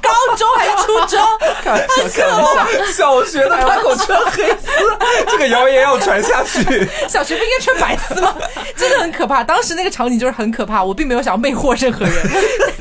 [0.00, 1.20] 高中还是初中？
[1.62, 2.92] 开玩笑，开玩笑。
[2.92, 4.68] 小学的他给我穿黑丝，
[5.28, 6.60] 这个谣言要传下去。
[7.08, 8.34] 小学不应该穿白丝吗？
[8.76, 9.42] 真的很可怕。
[9.42, 12.14] 当时那个场景就是很可怕，我并没有想要魅惑任何人，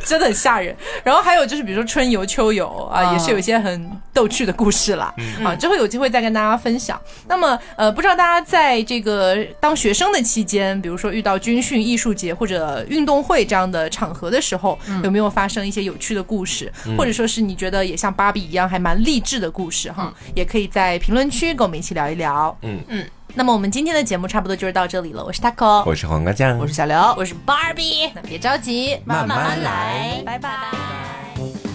[0.06, 0.76] 真的很吓人。
[1.04, 5.14] 然后还有就是，比如说春游、秋游啊，也是有一些很逗趣的故事啦。
[5.44, 7.00] 啊，之后有机会再跟大家分享。
[7.28, 20.14] 那么呃，不知道大家在这个当学生的期间，比如说遇到军训、艺术节或者运动会这样的场合的时候，有没有发生一些有趣的故事，或者说是你觉得也像芭比一样还蛮励志的故事哈？
[20.36, 22.58] 也可以在评论区跟我们一起聊一聊。
[22.64, 23.06] 嗯嗯。
[23.36, 31.73] 那么我们今天的节目差不多就是到这里了，我是 taco，我是黄瓜酱，我是小刘，我是 Barbie，那别着急，慢慢来拜拜。